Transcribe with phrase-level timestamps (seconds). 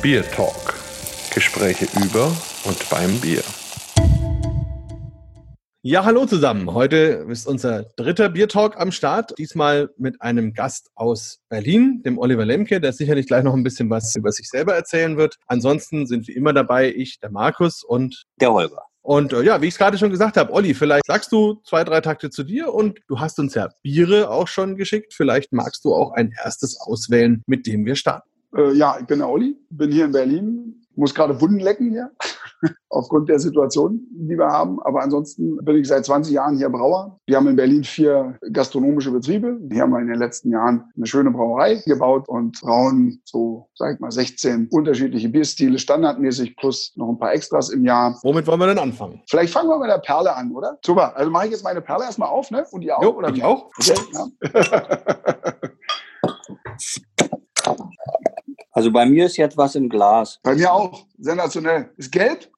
[0.00, 0.74] Bier Talk.
[1.34, 2.26] Gespräche über
[2.64, 3.42] und beim Bier.
[5.82, 6.72] Ja, hallo zusammen.
[6.72, 9.36] Heute ist unser dritter Bier Talk am Start.
[9.38, 13.90] Diesmal mit einem Gast aus Berlin, dem Oliver Lemke, der sicherlich gleich noch ein bisschen
[13.90, 15.34] was über sich selber erzählen wird.
[15.48, 18.82] Ansonsten sind wie immer dabei ich, der Markus und der Holger.
[19.02, 21.82] Und äh, ja, wie ich es gerade schon gesagt habe, Olli, vielleicht sagst du zwei,
[21.82, 25.12] drei Takte zu dir und du hast uns ja Biere auch schon geschickt.
[25.12, 28.28] Vielleicht magst du auch ein erstes auswählen, mit dem wir starten.
[28.56, 32.10] Äh, ja, ich bin der Olli, bin hier in Berlin, muss gerade Wunden lecken hier,
[32.88, 34.80] aufgrund der Situation, die wir haben.
[34.82, 37.20] Aber ansonsten bin ich seit 20 Jahren hier Brauer.
[37.26, 39.60] Wir haben in Berlin vier gastronomische Betriebe.
[39.70, 43.94] Hier haben wir in den letzten Jahren eine schöne Brauerei gebaut und brauen so, sag
[43.94, 48.18] ich mal, 16 unterschiedliche Bierstile standardmäßig plus noch ein paar Extras im Jahr.
[48.22, 49.22] Womit wollen wir denn anfangen?
[49.28, 50.78] Vielleicht fangen wir mit der Perle an, oder?
[50.84, 51.14] Super.
[51.16, 52.64] Also mache ich jetzt meine Perle erstmal auf, ne?
[52.72, 53.28] Und ihr auch, jo, oder?
[53.28, 53.70] Ich auch.
[53.78, 54.26] Okay, ja.
[58.78, 60.38] Also bei mir ist jetzt was im Glas.
[60.44, 61.04] Bei mir auch.
[61.18, 61.90] Sensationell.
[61.96, 62.48] Ist gelb?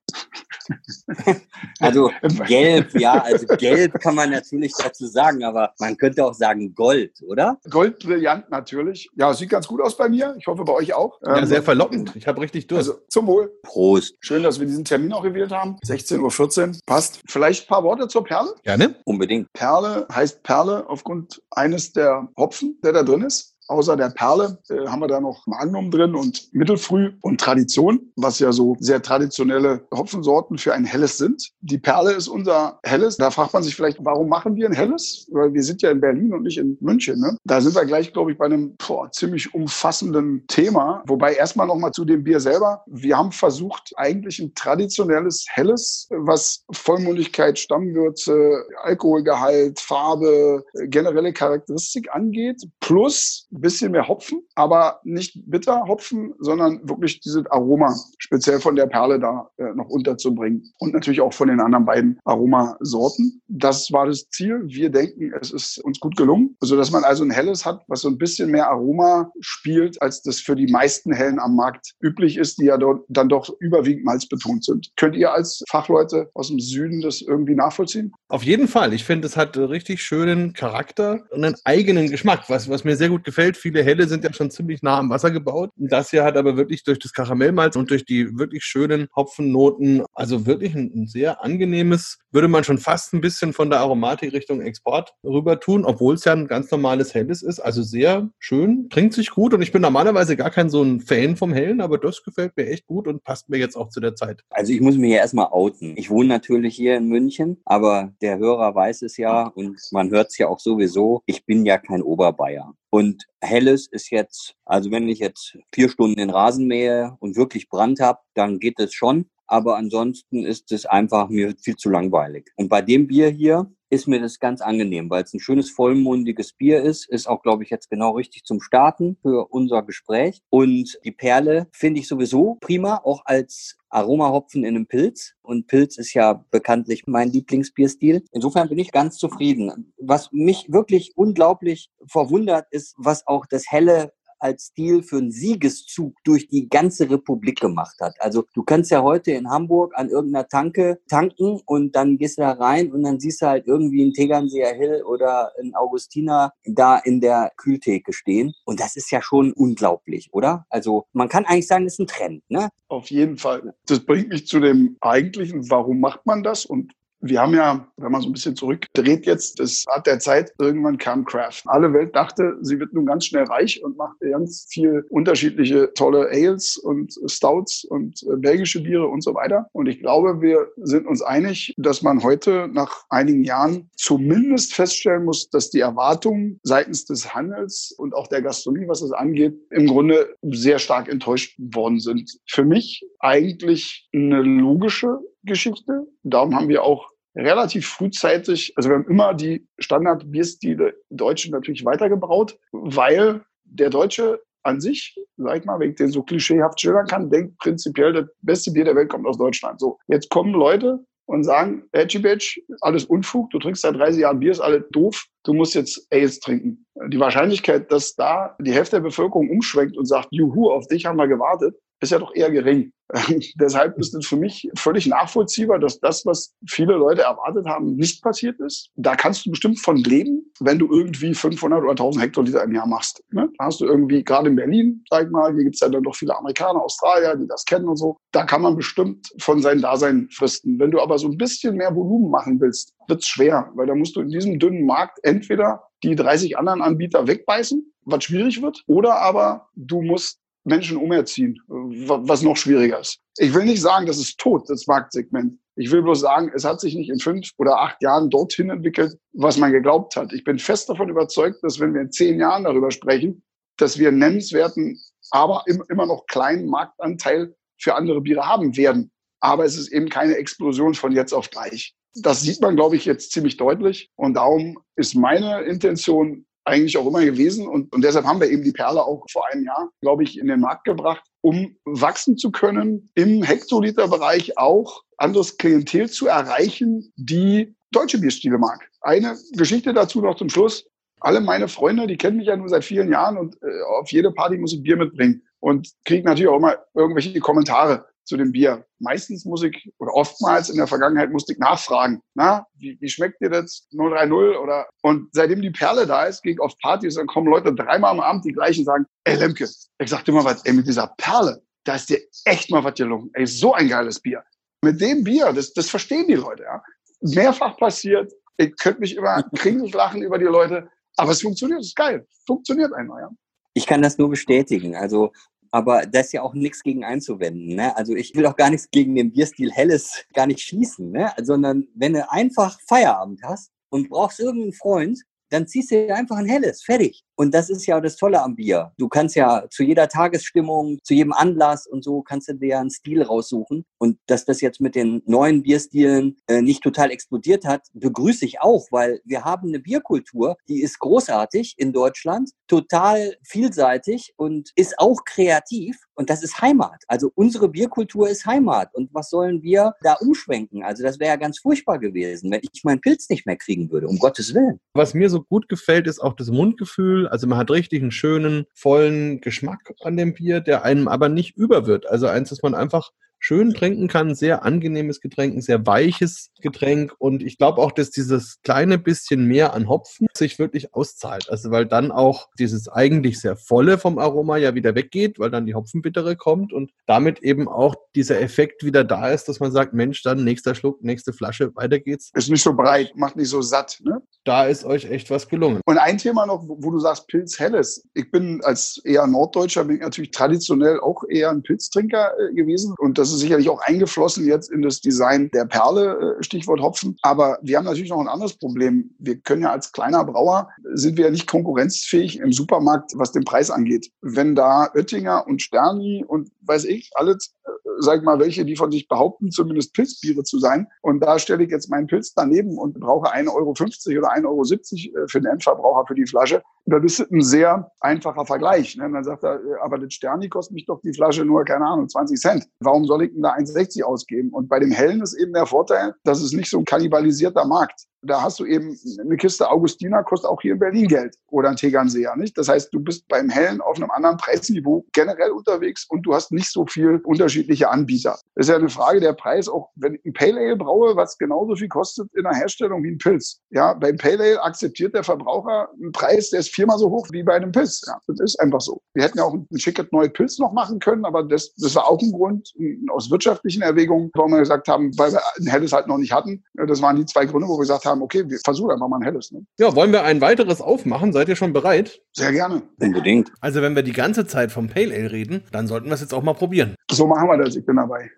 [1.80, 2.10] also
[2.46, 7.22] gelb, ja, also gelb kann man natürlich dazu sagen, aber man könnte auch sagen Gold,
[7.26, 7.58] oder?
[7.70, 9.08] Goldbrillant natürlich.
[9.16, 10.36] Ja, sieht ganz gut aus bei mir.
[10.38, 11.18] Ich hoffe bei euch auch.
[11.22, 12.14] Ja, ähm, sehr verlockend.
[12.14, 12.90] Ich habe richtig Durst.
[12.90, 13.50] Also zum Wohl.
[13.62, 14.16] Prost.
[14.20, 15.78] Schön, dass wir diesen Termin auch gewählt haben.
[15.86, 16.76] 16.14 Uhr.
[16.84, 17.22] Passt.
[17.28, 18.54] Vielleicht ein paar Worte zur Perle?
[18.62, 18.94] Gerne.
[19.06, 19.50] Unbedingt.
[19.54, 23.56] Perle heißt Perle aufgrund eines der Hopfen, der da drin ist.
[23.70, 28.40] Außer der Perle äh, haben wir da noch Magnum drin und Mittelfrüh und Tradition, was
[28.40, 31.52] ja so sehr traditionelle Hopfensorten für ein helles sind.
[31.60, 33.16] Die Perle ist unser helles.
[33.16, 35.28] Da fragt man sich vielleicht, warum machen wir ein helles?
[35.30, 37.20] Weil wir sind ja in Berlin und nicht in München.
[37.20, 37.36] Ne?
[37.44, 41.04] Da sind wir gleich, glaube ich, bei einem boah, ziemlich umfassenden Thema.
[41.06, 42.82] Wobei erstmal noch mal zu dem Bier selber.
[42.88, 52.60] Wir haben versucht, eigentlich ein traditionelles helles, was Vollmundigkeit, Stammwürze, Alkoholgehalt, Farbe, generelle Charakteristik angeht,
[52.80, 58.86] plus bisschen mehr Hopfen, aber nicht bitter Hopfen, sondern wirklich dieses Aroma speziell von der
[58.86, 63.40] Perle da äh, noch unterzubringen und natürlich auch von den anderen beiden Aromasorten.
[63.48, 64.62] Das war das Ziel.
[64.66, 68.02] Wir denken, es ist uns gut gelungen, so dass man also ein helles hat, was
[68.02, 72.36] so ein bisschen mehr Aroma spielt, als das für die meisten hellen am Markt üblich
[72.36, 74.90] ist, die ja dort dann doch überwiegend malzbetont sind.
[74.96, 78.12] Könnt ihr als Fachleute aus dem Süden das irgendwie nachvollziehen?
[78.28, 78.92] Auf jeden Fall.
[78.92, 83.08] Ich finde, es hat richtig schönen Charakter und einen eigenen Geschmack, was, was mir sehr
[83.08, 83.56] gut gefällt Feld.
[83.56, 85.70] Viele Helle sind ja schon ziemlich nah am Wasser gebaut.
[85.76, 90.46] Das hier hat aber wirklich durch das Karamellmalz und durch die wirklich schönen Hopfennoten, also
[90.46, 94.60] wirklich ein, ein sehr angenehmes, würde man schon fast ein bisschen von der Aromatik Richtung
[94.60, 97.60] Export rüber tun, obwohl es ja ein ganz normales Helles ist.
[97.60, 101.36] Also sehr schön, trinkt sich gut und ich bin normalerweise gar kein so ein Fan
[101.36, 104.14] vom Hellen, aber das gefällt mir echt gut und passt mir jetzt auch zu der
[104.14, 104.42] Zeit.
[104.50, 105.94] Also ich muss mich ja erstmal outen.
[105.96, 110.28] Ich wohne natürlich hier in München, aber der Hörer weiß es ja und man hört
[110.28, 111.22] es ja auch sowieso.
[111.26, 112.74] Ich bin ja kein Oberbayer.
[112.90, 117.68] Und Helles ist jetzt, also wenn ich jetzt vier Stunden den Rasen mähe und wirklich
[117.68, 119.30] Brand habe, dann geht es schon.
[119.46, 122.50] Aber ansonsten ist es einfach mir viel zu langweilig.
[122.56, 126.52] Und bei dem Bier hier ist mir das ganz angenehm, weil es ein schönes vollmundiges
[126.52, 127.08] Bier ist.
[127.08, 130.40] Ist auch, glaube ich, jetzt genau richtig zum Starten für unser Gespräch.
[130.48, 135.34] Und die Perle finde ich sowieso prima, auch als Aromahopfen in einem Pilz.
[135.42, 138.24] Und Pilz ist ja bekanntlich mein Lieblingsbierstil.
[138.30, 139.92] Insofern bin ich ganz zufrieden.
[139.98, 146.14] Was mich wirklich unglaublich verwundert, ist, was auch das helle als Stil für einen Siegeszug
[146.24, 148.14] durch die ganze Republik gemacht hat.
[148.18, 152.42] Also du kannst ja heute in Hamburg an irgendeiner Tanke tanken und dann gehst du
[152.42, 156.98] da rein und dann siehst du halt irgendwie einen Tegernseer Hill oder einen Augustiner da
[156.98, 158.52] in der Kühltheke stehen.
[158.64, 160.66] Und das ist ja schon unglaublich, oder?
[160.70, 162.70] Also man kann eigentlich sagen, das ist ein Trend, ne?
[162.88, 163.74] Auf jeden Fall.
[163.86, 168.12] Das bringt mich zu dem eigentlichen, warum macht man das und wir haben ja, wenn
[168.12, 171.62] man so ein bisschen zurückdreht jetzt, das hat der Zeit, irgendwann kam Craft.
[171.66, 176.28] Alle Welt dachte, sie wird nun ganz schnell reich und macht ganz viel unterschiedliche tolle
[176.30, 179.68] Ales und Stouts und äh, belgische Biere und so weiter.
[179.72, 185.24] Und ich glaube, wir sind uns einig, dass man heute nach einigen Jahren zumindest feststellen
[185.24, 189.86] muss, dass die Erwartungen seitens des Handels und auch der Gastronomie, was das angeht, im
[189.86, 192.38] Grunde sehr stark enttäuscht worden sind.
[192.46, 196.06] Für mich eigentlich eine logische Geschichte.
[196.22, 202.58] Darum haben wir auch relativ frühzeitig, also wir haben immer die Standard-Bierstile Deutschen natürlich weitergebraut,
[202.72, 207.30] weil der Deutsche an sich, sag ich mal, wenn ich den so klischeehaft schildern kann,
[207.30, 209.80] denkt prinzipiell, das beste Bier der Welt kommt aus Deutschland.
[209.80, 214.40] So, jetzt kommen Leute und sagen, Edgy Badge, alles Unfug, du trinkst seit 30 Jahren
[214.40, 216.84] Bier, ist alles doof, du musst jetzt Ales trinken.
[217.06, 221.16] Die Wahrscheinlichkeit, dass da die Hälfte der Bevölkerung umschwenkt und sagt, juhu, auf dich haben
[221.16, 222.92] wir gewartet, ist ja doch eher gering.
[223.56, 228.22] Deshalb ist es für mich völlig nachvollziehbar, dass das, was viele Leute erwartet haben, nicht
[228.22, 228.90] passiert ist.
[228.96, 232.86] Da kannst du bestimmt von leben, wenn du irgendwie 500 oder 1000 Hektoliter im Jahr
[232.86, 233.22] machst.
[233.30, 233.48] Ne?
[233.58, 236.14] Da hast du irgendwie, gerade in Berlin, sag ich mal, hier gibt's ja dann doch
[236.14, 238.16] viele Amerikaner, Australier, die das kennen und so.
[238.32, 240.78] Da kann man bestimmt von seinem Dasein fristen.
[240.78, 244.14] Wenn du aber so ein bisschen mehr Volumen machen willst, wird's schwer, weil da musst
[244.14, 249.16] du in diesem dünnen Markt entweder die 30 anderen Anbieter wegbeißen, was schwierig wird, oder
[249.16, 253.18] aber du musst Menschen umerziehen, was noch schwieriger ist.
[253.38, 255.58] Ich will nicht sagen, das ist tot, das Marktsegment.
[255.76, 259.16] Ich will bloß sagen, es hat sich nicht in fünf oder acht Jahren dorthin entwickelt,
[259.32, 260.32] was man geglaubt hat.
[260.32, 263.42] Ich bin fest davon überzeugt, dass wenn wir in zehn Jahren darüber sprechen,
[263.78, 269.10] dass wir nennenswerten, aber immer noch kleinen Marktanteil für andere Biere haben werden.
[269.40, 271.94] Aber es ist eben keine Explosion von jetzt auf gleich.
[272.14, 274.10] Das sieht man, glaube ich, jetzt ziemlich deutlich.
[274.16, 277.66] Und darum ist meine Intention, eigentlich auch immer gewesen.
[277.66, 280.46] Und, und deshalb haben wir eben die Perle auch vor einem Jahr, glaube ich, in
[280.46, 287.74] den Markt gebracht, um wachsen zu können, im Hektoliterbereich auch anderes Klientel zu erreichen, die
[287.92, 288.88] deutsche Bierstile mag.
[289.00, 290.86] Eine Geschichte dazu noch zum Schluss.
[291.20, 294.32] Alle meine Freunde, die kennen mich ja nur seit vielen Jahren und äh, auf jede
[294.32, 298.86] Party muss ich Bier mitbringen und kriege natürlich auch immer irgendwelche Kommentare zu dem Bier.
[298.98, 303.40] Meistens muss ich, oder oftmals in der Vergangenheit musste ich nachfragen, na, wie, wie schmeckt
[303.40, 307.26] dir das 030 oder, und seitdem die Perle da ist, gehe ich auf Partys, dann
[307.26, 310.64] kommen Leute dreimal am Abend die gleichen sagen, ey Lemke, ich sag dir mal was,
[310.64, 313.30] ey, mit dieser Perle, da ist dir echt mal was gelungen.
[313.34, 314.42] Ey, so ein geiles Bier.
[314.82, 316.82] Mit dem Bier, das, das verstehen die Leute, ja.
[317.22, 321.88] Mehrfach passiert, ich könnte mich immer kringelig lachen über die Leute, aber es funktioniert, es
[321.88, 322.26] ist geil.
[322.46, 323.30] Funktioniert einfach, ja.
[323.74, 324.96] Ich kann das nur bestätigen.
[324.96, 325.32] Also
[325.70, 327.76] aber da ist ja auch nichts gegen einzuwenden.
[327.76, 327.96] Ne?
[327.96, 331.32] Also ich will auch gar nichts gegen den Bierstil Helles gar nicht schießen, ne?
[331.42, 336.36] sondern wenn du einfach Feierabend hast und brauchst irgendeinen Freund, dann ziehst du dir einfach
[336.36, 337.24] ein helles, fertig.
[337.40, 338.92] Und das ist ja das Tolle am Bier.
[338.98, 342.90] Du kannst ja zu jeder Tagesstimmung, zu jedem Anlass und so kannst du dir einen
[342.90, 343.86] Stil raussuchen.
[343.96, 348.60] Und dass das jetzt mit den neuen Bierstilen äh, nicht total explodiert hat, begrüße ich
[348.60, 354.98] auch, weil wir haben eine Bierkultur, die ist großartig in Deutschland, total vielseitig und ist
[354.98, 355.96] auch kreativ.
[356.14, 357.02] Und das ist Heimat.
[357.08, 358.94] Also unsere Bierkultur ist Heimat.
[358.94, 360.82] Und was sollen wir da umschwenken?
[360.82, 364.06] Also das wäre ja ganz furchtbar gewesen, wenn ich meinen Pilz nicht mehr kriegen würde,
[364.06, 364.78] um Gottes Willen.
[364.92, 367.29] Was mir so gut gefällt, ist auch das Mundgefühl.
[367.30, 371.56] Also man hat richtig einen schönen, vollen Geschmack an dem Bier, der einem aber nicht
[371.56, 372.08] über wird.
[372.08, 373.10] Also eins, dass man einfach
[373.40, 374.34] schön trinken kann.
[374.34, 377.14] Sehr angenehmes Getränk, ein sehr weiches Getränk.
[377.18, 381.50] Und ich glaube auch, dass dieses kleine bisschen mehr an Hopfen sich wirklich auszahlt.
[381.50, 385.66] Also weil dann auch dieses eigentlich sehr volle vom Aroma ja wieder weggeht, weil dann
[385.66, 389.94] die Hopfenbittere kommt und damit eben auch dieser Effekt wieder da ist, dass man sagt,
[389.94, 392.30] Mensch, dann nächster Schluck, nächste Flasche, weiter geht's.
[392.34, 393.98] Ist nicht so breit, macht nicht so satt.
[394.02, 394.20] Ne?
[394.44, 395.80] Da ist euch echt was gelungen.
[395.86, 398.04] Und ein Thema noch, wo du sagst Pilz Helles.
[398.14, 402.94] Ich bin als eher Norddeutscher, bin ich natürlich traditionell auch eher ein Pilztrinker äh, gewesen.
[402.98, 407.16] Und das ist sicherlich auch eingeflossen jetzt in das Design der Perle, äh, Stichwort Hopfen.
[407.22, 409.14] Aber wir haben natürlich noch ein anderes Problem.
[409.18, 413.44] Wir können ja als kleiner Brauer, sind wir ja nicht konkurrenzfähig im Supermarkt, was den
[413.44, 414.10] Preis angeht.
[414.20, 418.90] Wenn da Oettinger und Sterni und weiß ich, alles äh, sag mal, welche, die von
[418.90, 420.86] sich behaupten, zumindest Pilzbiere zu sein.
[421.02, 424.62] Und da stelle ich jetzt meinen Pilz daneben und brauche 1,50 Euro oder 1,70 Euro
[424.62, 426.62] äh, für den Endverbraucher für die Flasche.
[426.90, 428.96] Das ist ein sehr einfacher Vergleich.
[428.96, 429.08] Ne?
[429.12, 432.08] Dann sagt er, äh, aber das Sterni kostet mich doch die Flasche nur, keine Ahnung,
[432.08, 432.66] 20 Cent.
[432.80, 434.50] Warum soll ich denn da 1,60 ausgeben?
[434.50, 438.06] Und bei dem Hellen ist eben der Vorteil, dass es nicht so ein kannibalisierter Markt
[438.22, 441.76] da hast du eben eine Kiste Augustiner, kostet auch hier in Berlin Geld oder ein
[441.76, 442.56] Tegernseer, nicht?
[442.58, 446.52] Das heißt, du bist beim Hellen auf einem anderen Preisniveau generell unterwegs und du hast
[446.52, 448.38] nicht so viel unterschiedliche Anbieter.
[448.54, 451.38] Das ist ja eine Frage der Preis, auch wenn ich ein Pale Ale braue, was
[451.38, 453.60] genauso viel kostet in der Herstellung wie ein Pilz.
[453.70, 457.42] Ja, beim Pale Ale akzeptiert der Verbraucher einen Preis, der ist viermal so hoch wie
[457.42, 458.02] bei einem Pilz.
[458.06, 459.00] Ja, das ist einfach so.
[459.14, 462.08] Wir hätten ja auch ein schickes neues Pilz noch machen können, aber das, das war
[462.08, 462.72] auch ein Grund
[463.10, 466.62] aus wirtschaftlichen Erwägungen, warum wir gesagt haben, weil wir ein helles halt noch nicht hatten.
[466.74, 469.18] Das waren die zwei Gründe, wo wir gesagt haben, haben, okay, wir versuchen einfach mal
[469.18, 469.52] ein helles.
[469.52, 469.64] Ne?
[469.78, 471.32] Ja, wollen wir ein weiteres aufmachen?
[471.32, 472.20] Seid ihr schon bereit?
[472.32, 472.82] Sehr gerne.
[473.00, 473.50] Unbedingt.
[473.60, 476.34] Also wenn wir die ganze Zeit vom Pale Ale reden, dann sollten wir es jetzt
[476.34, 476.94] auch mal probieren.
[477.10, 478.30] So machen wir das, ich bin dabei.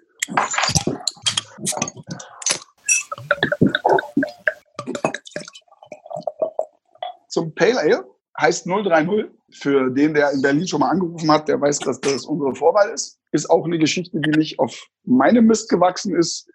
[7.28, 8.04] Zum Pale Ale
[8.38, 9.30] heißt 030.
[9.54, 12.88] Für den, der in Berlin schon mal angerufen hat, der weiß, dass das unsere Vorwahl
[12.90, 13.18] ist.
[13.32, 16.50] Ist auch eine Geschichte, die nicht auf meinem Mist gewachsen ist.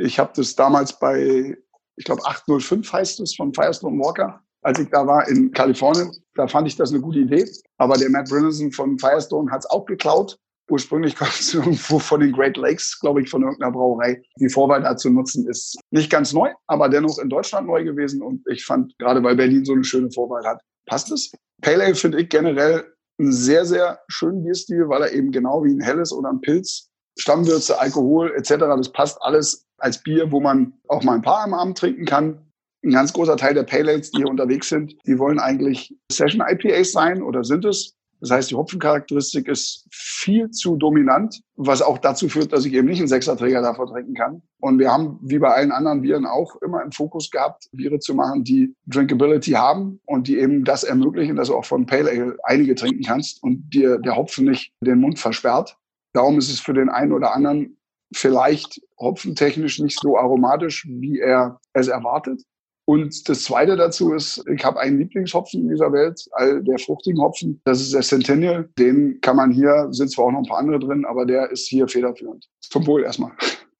[0.00, 1.56] Ich habe das damals bei
[1.98, 4.40] ich glaube 805 heißt es von Firestone Walker.
[4.62, 7.44] Als ich da war in Kalifornien, da fand ich das eine gute Idee.
[7.76, 10.38] Aber der Matt Brinison von Firestone hat es auch geklaut.
[10.70, 14.22] Ursprünglich kommt es irgendwo von den Great Lakes, glaube ich, von irgendeiner Brauerei.
[14.40, 18.22] Die Vorwahl da zu nutzen ist nicht ganz neu, aber dennoch in Deutschland neu gewesen.
[18.22, 21.32] Und ich fand, gerade weil Berlin so eine schöne Vorwahl hat, passt es.
[21.62, 22.84] Pale Ale finde ich generell
[23.18, 26.88] einen sehr, sehr schönen Bierstil, weil er eben genau wie ein helles oder ein Pilz,
[27.18, 31.54] Stammwürze, Alkohol etc., das passt alles als Bier, wo man auch mal ein paar am
[31.54, 32.40] Abend trinken kann.
[32.84, 36.44] Ein ganz großer Teil der Pale Ales, die hier unterwegs sind, die wollen eigentlich Session
[36.48, 37.94] IPAs sein oder sind es.
[38.20, 42.88] Das heißt, die Hopfencharakteristik ist viel zu dominant, was auch dazu führt, dass ich eben
[42.88, 44.42] nicht einen Sechserträger davon trinken kann.
[44.60, 48.14] Und wir haben, wie bei allen anderen Bieren, auch immer im Fokus gehabt, Biere zu
[48.14, 52.36] machen, die Drinkability haben und die eben das ermöglichen, dass du auch von Pale Ale
[52.42, 55.76] einige trinken kannst und dir der Hopfen nicht den Mund versperrt.
[56.18, 57.78] Darum ist es für den einen oder anderen
[58.12, 62.42] vielleicht hopfentechnisch nicht so aromatisch, wie er es erwartet.
[62.86, 67.20] Und das Zweite dazu ist, ich habe einen Lieblingshopfen in dieser Welt, all der fruchtigen
[67.20, 67.60] Hopfen.
[67.64, 68.68] Das ist der Centennial.
[68.76, 71.68] Den kann man hier, sind zwar auch noch ein paar andere drin, aber der ist
[71.68, 72.48] hier federführend.
[72.62, 73.30] Zum Wohl erstmal.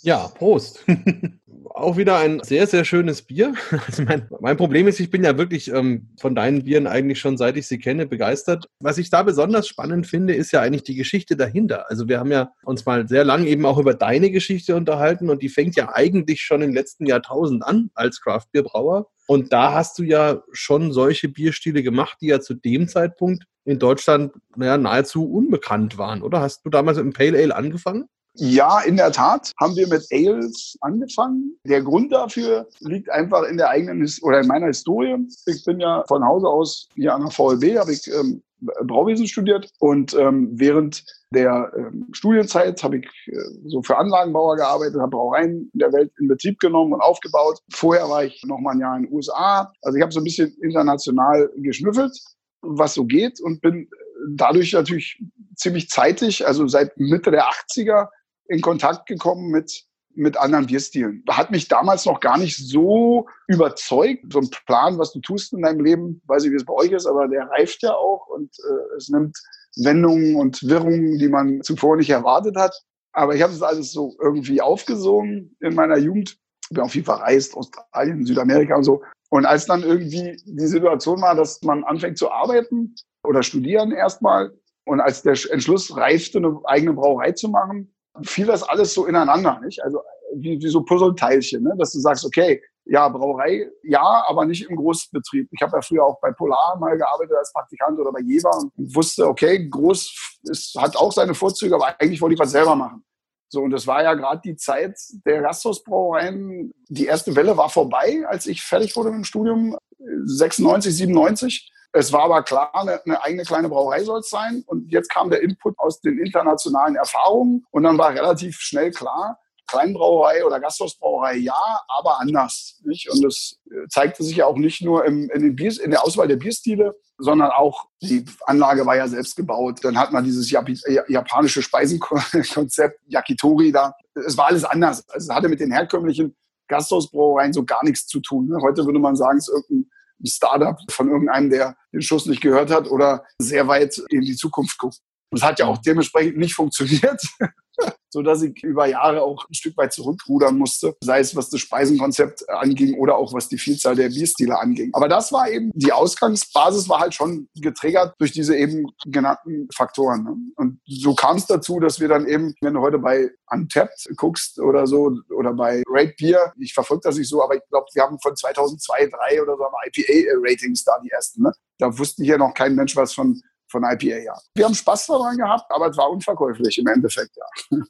[0.02, 0.84] Ja, Prost.
[1.74, 3.54] auch wieder ein sehr, sehr schönes Bier.
[3.86, 7.36] Also mein, mein Problem ist, ich bin ja wirklich ähm, von deinen Bieren eigentlich schon,
[7.36, 8.68] seit ich sie kenne, begeistert.
[8.80, 11.90] Was ich da besonders spannend finde, ist ja eigentlich die Geschichte dahinter.
[11.90, 15.42] Also wir haben ja uns mal sehr lang eben auch über deine Geschichte unterhalten und
[15.42, 19.06] die fängt ja eigentlich schon im letzten Jahrtausend an als Craftbierbrauer.
[19.26, 23.78] Und da hast du ja schon solche Bierstile gemacht, die ja zu dem Zeitpunkt in
[23.78, 26.40] Deutschland naja, nahezu unbekannt waren, oder?
[26.40, 28.08] Hast du damals mit dem Pale Ale angefangen?
[28.40, 31.58] Ja, in der Tat haben wir mit Ales angefangen.
[31.64, 35.16] Der Grund dafür liegt einfach in der eigenen oder in meiner Historie.
[35.46, 39.70] Ich bin ja von Hause aus hier an der VLB, habe ich ähm, Brauwesen studiert
[39.80, 41.04] und ähm, während
[41.34, 46.12] der ähm, Studienzeit habe ich äh, so für Anlagenbauer gearbeitet, habe Brauereien in der Welt
[46.20, 47.58] in Betrieb genommen und aufgebaut.
[47.72, 49.72] Vorher war ich noch mal ein Jahr in den USA.
[49.82, 52.16] Also ich habe so ein bisschen international geschnüffelt,
[52.62, 53.88] was so geht und bin
[54.30, 55.20] dadurch natürlich
[55.56, 58.08] ziemlich zeitig, also seit Mitte der 80er,
[58.48, 61.22] in Kontakt gekommen mit, mit anderen Bierstilen.
[61.28, 64.32] Hat mich damals noch gar nicht so überzeugt.
[64.32, 66.92] So ein Plan, was du tust in deinem Leben, weiß ich, wie es bei euch
[66.92, 69.36] ist, aber der reift ja auch und äh, es nimmt
[69.76, 72.74] Wendungen und Wirrungen, die man zuvor nicht erwartet hat.
[73.12, 76.38] Aber ich habe es alles so irgendwie aufgesogen in meiner Jugend.
[76.64, 79.02] Ich bin auch viel verreist, Australien, Südamerika und so.
[79.30, 84.52] Und als dann irgendwie die Situation war, dass man anfängt zu arbeiten oder studieren erstmal
[84.88, 89.60] und als der Entschluss reifte, eine eigene Brauerei zu machen, fiel das alles so ineinander,
[89.60, 89.82] nicht?
[89.82, 90.00] Also
[90.34, 91.74] wie, wie so Puzzleteilchen, ne?
[91.78, 95.48] dass du sagst, okay, ja, Brauerei, ja, aber nicht im Großbetrieb.
[95.52, 98.96] Ich habe ja früher auch bei Polar mal gearbeitet als Praktikant oder bei Jever und
[98.96, 103.04] wusste, okay, groß ist, hat auch seine Vorzüge, aber eigentlich wollte ich was selber machen.
[103.50, 106.72] So, und das war ja gerade die Zeit der Gasthausbrauereien.
[106.88, 111.72] Die erste Welle war vorbei, als ich fertig wurde mit dem Studium, 96, 97.
[111.98, 114.62] Es war aber klar, eine, eigene kleine Brauerei soll es sein.
[114.68, 117.66] Und jetzt kam der Input aus den internationalen Erfahrungen.
[117.72, 119.36] Und dann war relativ schnell klar,
[119.66, 122.80] Kleinbrauerei oder Gasthausbrauerei ja, aber anders.
[122.84, 123.10] Nicht?
[123.10, 126.04] Und das äh, zeigte sich ja auch nicht nur im, in, den Bier, in der
[126.04, 129.80] Auswahl der Bierstile, sondern auch die Anlage war ja selbst gebaut.
[129.82, 133.92] Dann hat man dieses japanische Speisenkonzept, Yakitori da.
[134.14, 135.02] Es war alles anders.
[135.08, 136.36] Also es hatte mit den herkömmlichen
[136.68, 138.46] Gasthausbrauereien so gar nichts zu tun.
[138.46, 138.58] Ne?
[138.62, 139.90] Heute würde man sagen, es ist irgendein
[140.24, 144.78] Startup von irgendeinem, der den Schuss nicht gehört hat oder sehr weit in die Zukunft
[144.78, 144.98] guckt.
[145.30, 147.22] Das hat ja auch dementsprechend nicht funktioniert,
[148.10, 151.60] so dass ich über Jahre auch ein Stück weit zurückrudern musste, sei es was das
[151.60, 154.90] Speisenkonzept anging oder auch was die Vielzahl der Bierstile anging.
[154.94, 160.24] Aber das war eben, die Ausgangsbasis war halt schon getriggert durch diese eben genannten Faktoren.
[160.24, 160.36] Ne?
[160.56, 164.58] Und so kam es dazu, dass wir dann eben, wenn du heute bei Untapped guckst
[164.58, 168.02] oder so, oder bei Rate Beer, ich verfolge das nicht so, aber ich glaube, wir
[168.02, 171.42] haben von 2002, 2003 oder so IPA-Ratings da die ersten.
[171.42, 171.52] Ne?
[171.78, 174.34] Da wusste hier noch kein Mensch was von von IPA, ja.
[174.54, 177.44] Wir haben Spaß daran gehabt, aber es war unverkäuflich im Endeffekt, ja.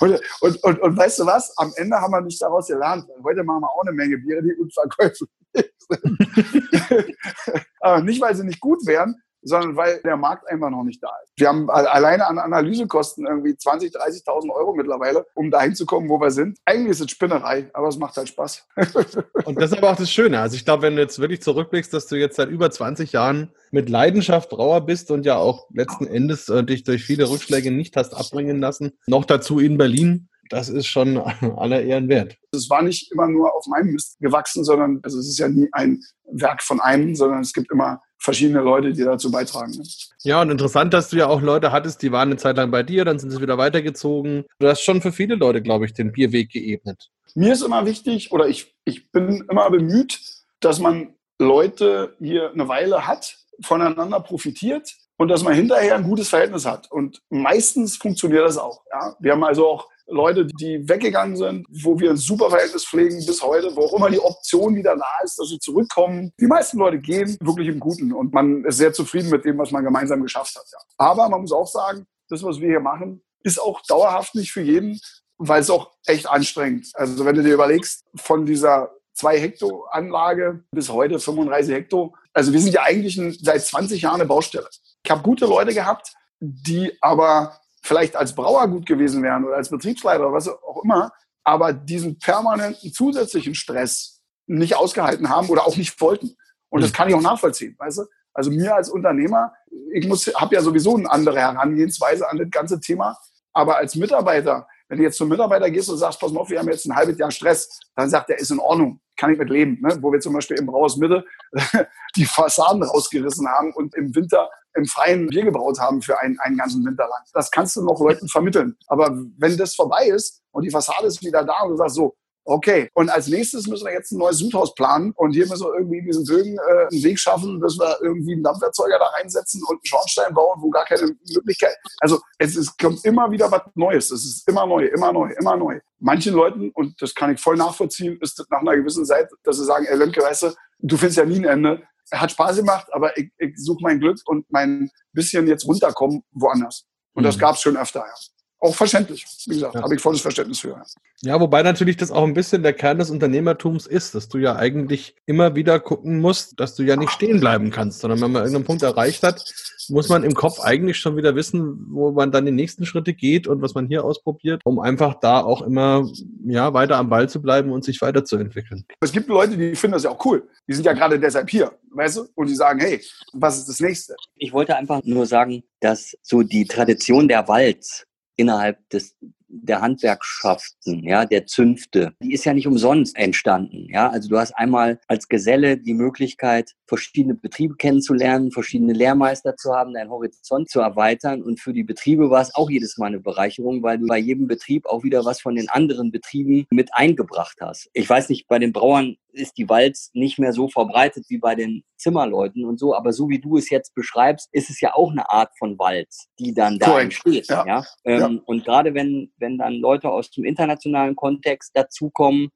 [0.00, 1.56] und, und, und, und, weißt du was?
[1.58, 3.06] Am Ende haben wir nicht daraus gelernt.
[3.22, 5.70] Heute machen wir auch eine Menge Biere, die unverkäuflich sind.
[8.04, 11.32] nicht, weil sie nicht gut wären, sondern weil der Markt einfach noch nicht da ist.
[11.36, 16.20] Wir haben alleine an Analysekosten irgendwie 20.000, 30.000 Euro mittlerweile, um dahin zu kommen, wo
[16.20, 16.58] wir sind.
[16.64, 18.66] Eigentlich ist es Spinnerei, aber es macht halt Spaß.
[19.44, 20.40] Und das ist aber auch das Schöne.
[20.40, 23.52] Also ich glaube, wenn du jetzt wirklich zurückblickst, dass du jetzt seit über 20 Jahren
[23.70, 27.96] mit Leidenschaft Brauer bist und ja auch letzten Endes äh, dich durch viele Rückschläge nicht
[27.96, 31.18] hast abbringen lassen, noch dazu in Berlin, das ist schon
[31.56, 32.36] aller Ehren wert.
[32.52, 35.68] Es war nicht immer nur auf meinem Mist gewachsen, sondern also es ist ja nie
[35.72, 36.00] ein
[36.30, 39.72] Werk von einem, sondern es gibt immer verschiedene Leute, die dazu beitragen.
[39.72, 39.84] Ne?
[40.22, 42.82] Ja, und interessant, dass du ja auch Leute hattest, die waren eine Zeit lang bei
[42.82, 44.44] dir, dann sind sie wieder weitergezogen.
[44.58, 47.10] Du hast schon für viele Leute, glaube ich, den Bierweg geebnet.
[47.34, 50.20] Mir ist immer wichtig, oder ich, ich bin immer bemüht,
[50.60, 56.28] dass man Leute hier eine Weile hat, voneinander profitiert und dass man hinterher ein gutes
[56.28, 56.90] Verhältnis hat.
[56.90, 58.82] Und meistens funktioniert das auch.
[58.90, 59.16] Ja?
[59.18, 63.42] Wir haben also auch Leute, die weggegangen sind, wo wir ein super Verhältnis pflegen bis
[63.42, 66.32] heute, wo auch immer die Option wieder da ist, dass sie zurückkommen.
[66.40, 69.70] Die meisten Leute gehen wirklich im Guten und man ist sehr zufrieden mit dem, was
[69.70, 70.64] man gemeinsam geschafft hat.
[70.72, 70.78] Ja.
[70.96, 74.62] Aber man muss auch sagen, das, was wir hier machen, ist auch dauerhaft nicht für
[74.62, 74.98] jeden,
[75.36, 76.88] weil es auch echt anstrengend.
[76.94, 82.12] Also wenn du dir überlegst, von dieser 2 Hektar Anlage bis heute 35 Hektar.
[82.32, 84.68] Also wir sind ja eigentlich ein, seit 20 Jahren eine Baustelle.
[85.08, 89.70] Ich habe gute Leute gehabt, die aber vielleicht als Brauer gut gewesen wären oder als
[89.70, 91.10] Betriebsleiter oder was auch immer,
[91.44, 96.36] aber diesen permanenten zusätzlichen Stress nicht ausgehalten haben oder auch nicht wollten.
[96.68, 96.94] Und das mhm.
[96.94, 98.02] kann ich auch nachvollziehen, weißt du?
[98.34, 99.54] Also mir als Unternehmer,
[99.94, 103.16] ich muss, habe ja sowieso eine andere Herangehensweise an das ganze Thema.
[103.54, 106.58] Aber als Mitarbeiter, wenn du jetzt zum Mitarbeiter gehst und sagst, pass mal auf, wir
[106.58, 109.50] haben jetzt ein halbes Jahr Stress, dann sagt er, ist in Ordnung, kann ich mit
[109.50, 109.78] leben.
[109.82, 109.98] Ne?
[110.00, 111.24] Wo wir zum Beispiel im Brauhaus Mitte
[112.16, 116.56] die Fassaden rausgerissen haben und im Winter im Freien Bier gebraut haben für einen, einen
[116.56, 117.22] ganzen Winter lang.
[117.32, 118.76] Das kannst du noch Leuten vermitteln.
[118.86, 122.16] Aber wenn das vorbei ist und die Fassade ist wieder da und du sagst so,
[122.50, 125.74] Okay, und als nächstes müssen wir jetzt ein neues Sudhaus planen und hier müssen wir
[125.74, 129.60] irgendwie in diesen Bögen äh, einen Weg schaffen, dass wir irgendwie einen Dampferzeuger da reinsetzen
[129.64, 131.76] und einen Schornstein bauen, wo gar keine Möglichkeit.
[132.00, 134.10] Also es ist, kommt immer wieder was Neues.
[134.10, 135.78] Es ist immer neu, immer neu, immer neu.
[135.98, 139.66] Manchen Leuten, und das kann ich voll nachvollziehen, ist nach einer gewissen Zeit, dass sie
[139.66, 143.14] sagen, ey Lemke, weißt du, du findest ja nie ein Ende hat Spaß gemacht, aber
[143.18, 146.86] ich, ich suche mein Glück und mein bisschen jetzt runterkommen woanders.
[147.12, 147.26] Und mhm.
[147.26, 148.14] das gab es schon öfter, ja.
[148.60, 149.24] Auch verständlich.
[149.46, 149.82] Wie gesagt, ja.
[149.82, 150.82] habe ich volles Verständnis für.
[151.20, 151.40] Ja.
[151.40, 155.14] wobei natürlich das auch ein bisschen der Kern des Unternehmertums ist, dass du ja eigentlich
[155.26, 158.64] immer wieder gucken musst, dass du ja nicht stehen bleiben kannst, sondern wenn man irgendeinen
[158.64, 159.44] Punkt erreicht hat,
[159.88, 163.46] muss man im Kopf eigentlich schon wieder wissen, wo man dann die nächsten Schritte geht
[163.46, 166.08] und was man hier ausprobiert, um einfach da auch immer
[166.44, 168.84] ja, weiter am Ball zu bleiben und sich weiterzuentwickeln.
[169.00, 170.48] Es gibt Leute, die finden das ja auch cool.
[170.66, 172.28] Die sind ja gerade deshalb hier, weißt du?
[172.34, 173.00] Und die sagen, hey,
[173.32, 174.16] was ist das nächste?
[174.36, 178.07] Ich wollte einfach nur sagen, dass so die Tradition der Walz
[178.38, 179.16] innerhalb des
[179.48, 184.10] der Handwerkschaften, ja, der Zünfte, die ist ja nicht umsonst entstanden, ja.
[184.10, 189.94] Also du hast einmal als Geselle die Möglichkeit, verschiedene Betriebe kennenzulernen, verschiedene Lehrmeister zu haben,
[189.94, 193.82] deinen Horizont zu erweitern und für die Betriebe war es auch jedes Mal eine Bereicherung,
[193.82, 197.88] weil du bei jedem Betrieb auch wieder was von den anderen Betrieben mit eingebracht hast.
[197.94, 201.54] Ich weiß nicht, bei den Brauern ist die Walz nicht mehr so verbreitet wie bei
[201.54, 205.10] den Zimmerleuten und so, aber so wie du es jetzt beschreibst, ist es ja auch
[205.10, 207.04] eine Art von Walz, die dann da Correct.
[207.04, 207.48] entsteht.
[207.48, 207.66] Ja.
[207.66, 207.84] ja?
[208.04, 208.42] Ähm, ja.
[208.46, 212.50] Und gerade wenn, wenn dann Leute aus dem internationalen Kontext dazukommen,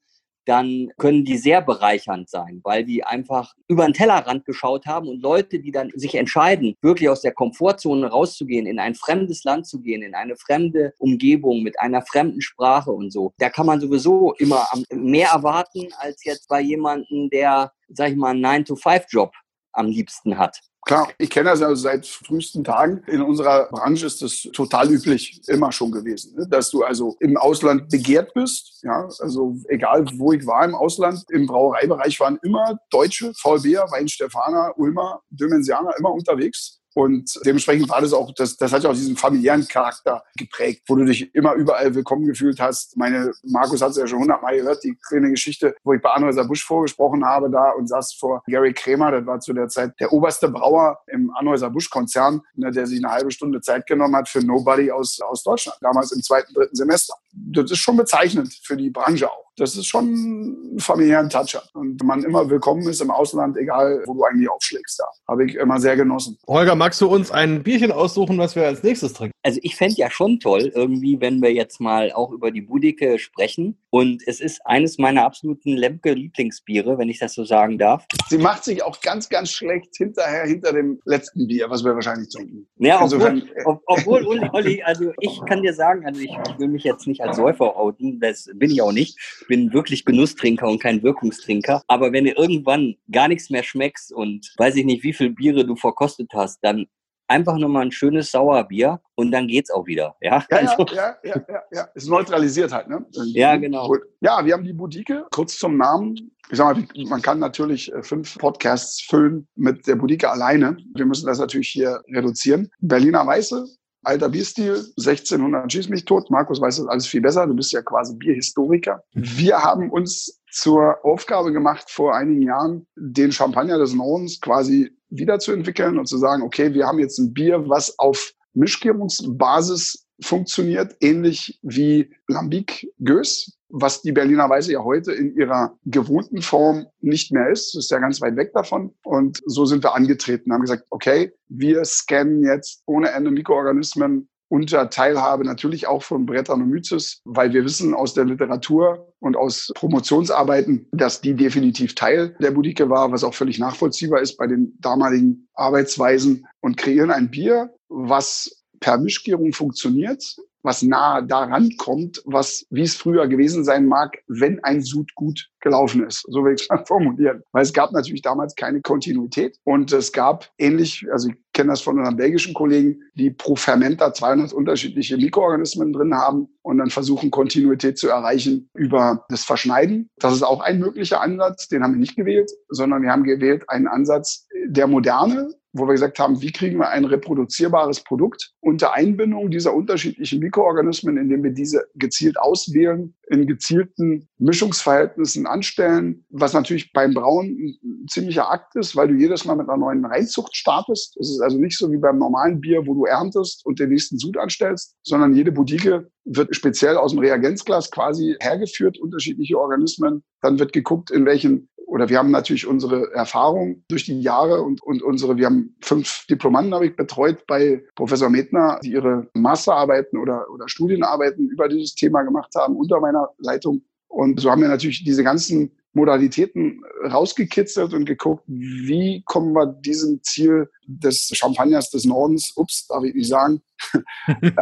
[0.44, 5.22] dann können die sehr bereichernd sein, weil die einfach über den Tellerrand geschaut haben und
[5.22, 9.80] Leute, die dann sich entscheiden, wirklich aus der Komfortzone rauszugehen, in ein fremdes Land zu
[9.80, 13.32] gehen, in eine fremde Umgebung mit einer fremden Sprache und so.
[13.38, 18.30] Da kann man sowieso immer mehr erwarten als jetzt bei jemandem, der, sag ich mal,
[18.30, 19.32] einen 9-to-5-Job
[19.72, 20.60] am liebsten hat.
[20.84, 23.04] Klar, ich kenne das ja seit frühesten Tagen.
[23.06, 26.46] In unserer Branche ist das total üblich, immer schon gewesen, ne?
[26.48, 28.80] dass du also im Ausland begehrt bist.
[28.82, 34.72] Ja, also egal, wo ich war im Ausland, im Brauereibereich waren immer Deutsche, VLBer, Weinstefaner,
[34.76, 36.81] Ulmer, Dömensianer immer unterwegs.
[36.94, 40.96] Und dementsprechend war das auch, das, das hat ja auch diesen familiären Charakter geprägt, wo
[40.96, 42.96] du dich immer überall willkommen gefühlt hast.
[42.96, 46.44] Meine, Markus hat es ja schon hundertmal gehört, die kleine Geschichte, wo ich bei Anhäuser
[46.44, 50.12] Busch vorgesprochen habe da und saß vor Gary Kremer, das war zu der Zeit der
[50.12, 54.28] oberste Brauer im Anhäuser Busch Konzern, ne, der sich eine halbe Stunde Zeit genommen hat
[54.28, 57.14] für Nobody aus, aus Deutschland, damals im zweiten, dritten Semester.
[57.32, 61.68] Das ist schon bezeichnend für die Branche auch das ist schon ein familiären Touch hat.
[61.74, 64.98] Und man immer willkommen ist im Ausland, egal wo du eigentlich aufschlägst.
[64.98, 66.38] Da habe ich immer sehr genossen.
[66.46, 69.34] Holger, magst du uns ein Bierchen aussuchen, was wir als nächstes trinken?
[69.42, 73.18] Also ich fände ja schon toll, irgendwie, wenn wir jetzt mal auch über die Budike
[73.18, 73.76] sprechen.
[73.94, 78.06] Und es ist eines meiner absoluten Lemke-Lieblingsbiere, wenn ich das so sagen darf.
[78.28, 82.30] Sie macht sich auch ganz, ganz schlecht hinterher, hinter dem letzten Bier, was wir wahrscheinlich
[82.30, 82.66] trinken.
[82.78, 86.84] Ja, obwohl, ob, obwohl Uli, Olli, also ich kann dir sagen, also ich will mich
[86.84, 89.18] jetzt nicht als Säufer outen, das bin ich auch nicht
[89.52, 91.82] bin wirklich Genusstrinker und kein Wirkungstrinker.
[91.86, 95.66] Aber wenn du irgendwann gar nichts mehr schmeckst und weiß ich nicht, wie viel Biere
[95.66, 96.86] du verkostet hast, dann
[97.32, 100.14] einfach nur mal ein schönes Sauerbier und dann geht's auch wieder.
[100.20, 100.86] Ja, ja, also.
[100.94, 103.04] ja, ja, ja, ja, Es neutralisiert halt, ne?
[103.32, 103.94] Ja, genau.
[104.20, 106.30] Ja, wir haben die Boutique, kurz zum Namen.
[106.50, 110.76] Ich sag mal, man kann natürlich äh, fünf Podcasts füllen mit der Boutique alleine.
[110.94, 112.70] Wir müssen das natürlich hier reduzieren.
[112.80, 113.64] Berliner Weiße,
[114.02, 116.30] alter Bierstil, 1600 schieß mich tot.
[116.30, 117.46] Markus weiß das alles viel besser.
[117.46, 119.02] Du bist ja quasi Bierhistoriker.
[119.14, 119.22] Mhm.
[119.36, 125.98] Wir haben uns zur Aufgabe gemacht, vor einigen Jahren den Champagner des Nordens quasi wiederzuentwickeln
[125.98, 132.14] und zu sagen, okay, wir haben jetzt ein Bier, was auf Mischgärungsbasis funktioniert, ähnlich wie
[132.28, 133.58] Lambic Gös.
[133.74, 137.74] was die Berliner Weise ja heute in ihrer gewohnten Form nicht mehr ist.
[137.74, 138.94] Das ist ja ganz weit weg davon.
[139.02, 144.90] Und so sind wir angetreten, haben gesagt, okay, wir scannen jetzt ohne Ende Mikroorganismen unter
[144.90, 151.22] Teilhabe natürlich auch von Brettanomyces, weil wir wissen aus der Literatur und aus Promotionsarbeiten, dass
[151.22, 156.46] die definitiv Teil der Budike war, was auch völlig nachvollziehbar ist bei den damaligen Arbeitsweisen
[156.60, 162.96] und kreieren ein Bier, was per Mischgärung funktioniert, was nah daran kommt, was, wie es
[162.96, 166.24] früher gewesen sein mag, wenn ein Sud gut gelaufen ist.
[166.28, 167.42] So will ich es formulieren.
[167.52, 171.80] Weil es gab natürlich damals keine Kontinuität und es gab ähnlich, also ich kenne das
[171.80, 177.30] von unseren belgischen Kollegen, die pro Fermenter 200 unterschiedliche Mikroorganismen drin haben und dann versuchen,
[177.30, 180.10] Kontinuität zu erreichen über das Verschneiden.
[180.16, 183.64] Das ist auch ein möglicher Ansatz, den haben wir nicht gewählt, sondern wir haben gewählt
[183.68, 188.92] einen Ansatz der Moderne, wo wir gesagt haben, wie kriegen wir ein reproduzierbares Produkt unter
[188.92, 196.92] Einbindung dieser unterschiedlichen Mikroorganismen, indem wir diese gezielt auswählen, in gezielten Mischungsverhältnissen anstellen, was natürlich
[196.92, 201.16] beim Brauen ein ziemlicher Akt ist, weil du jedes Mal mit einer neuen Reinzucht startest.
[201.18, 204.18] Es ist also nicht so wie beim normalen Bier, wo du erntest und den nächsten
[204.18, 210.22] Sud anstellst, sondern jede Bodike wird speziell aus dem Reagenzglas quasi hergeführt, unterschiedliche Organismen.
[210.42, 214.82] Dann wird geguckt, in welchen oder wir haben natürlich unsere Erfahrung durch die Jahre und,
[214.82, 220.18] und unsere, wir haben fünf Diplomanden habe ich betreut bei Professor Metner, die ihre Masterarbeiten
[220.18, 223.82] oder, oder Studienarbeiten über dieses Thema gemacht haben unter meiner Leitung.
[224.08, 230.22] Und so haben wir natürlich diese ganzen Modalitäten rausgekitzelt und geguckt, wie kommen wir diesem
[230.22, 233.60] Ziel des Champagners des Nordens, ups, darf ich nicht sagen,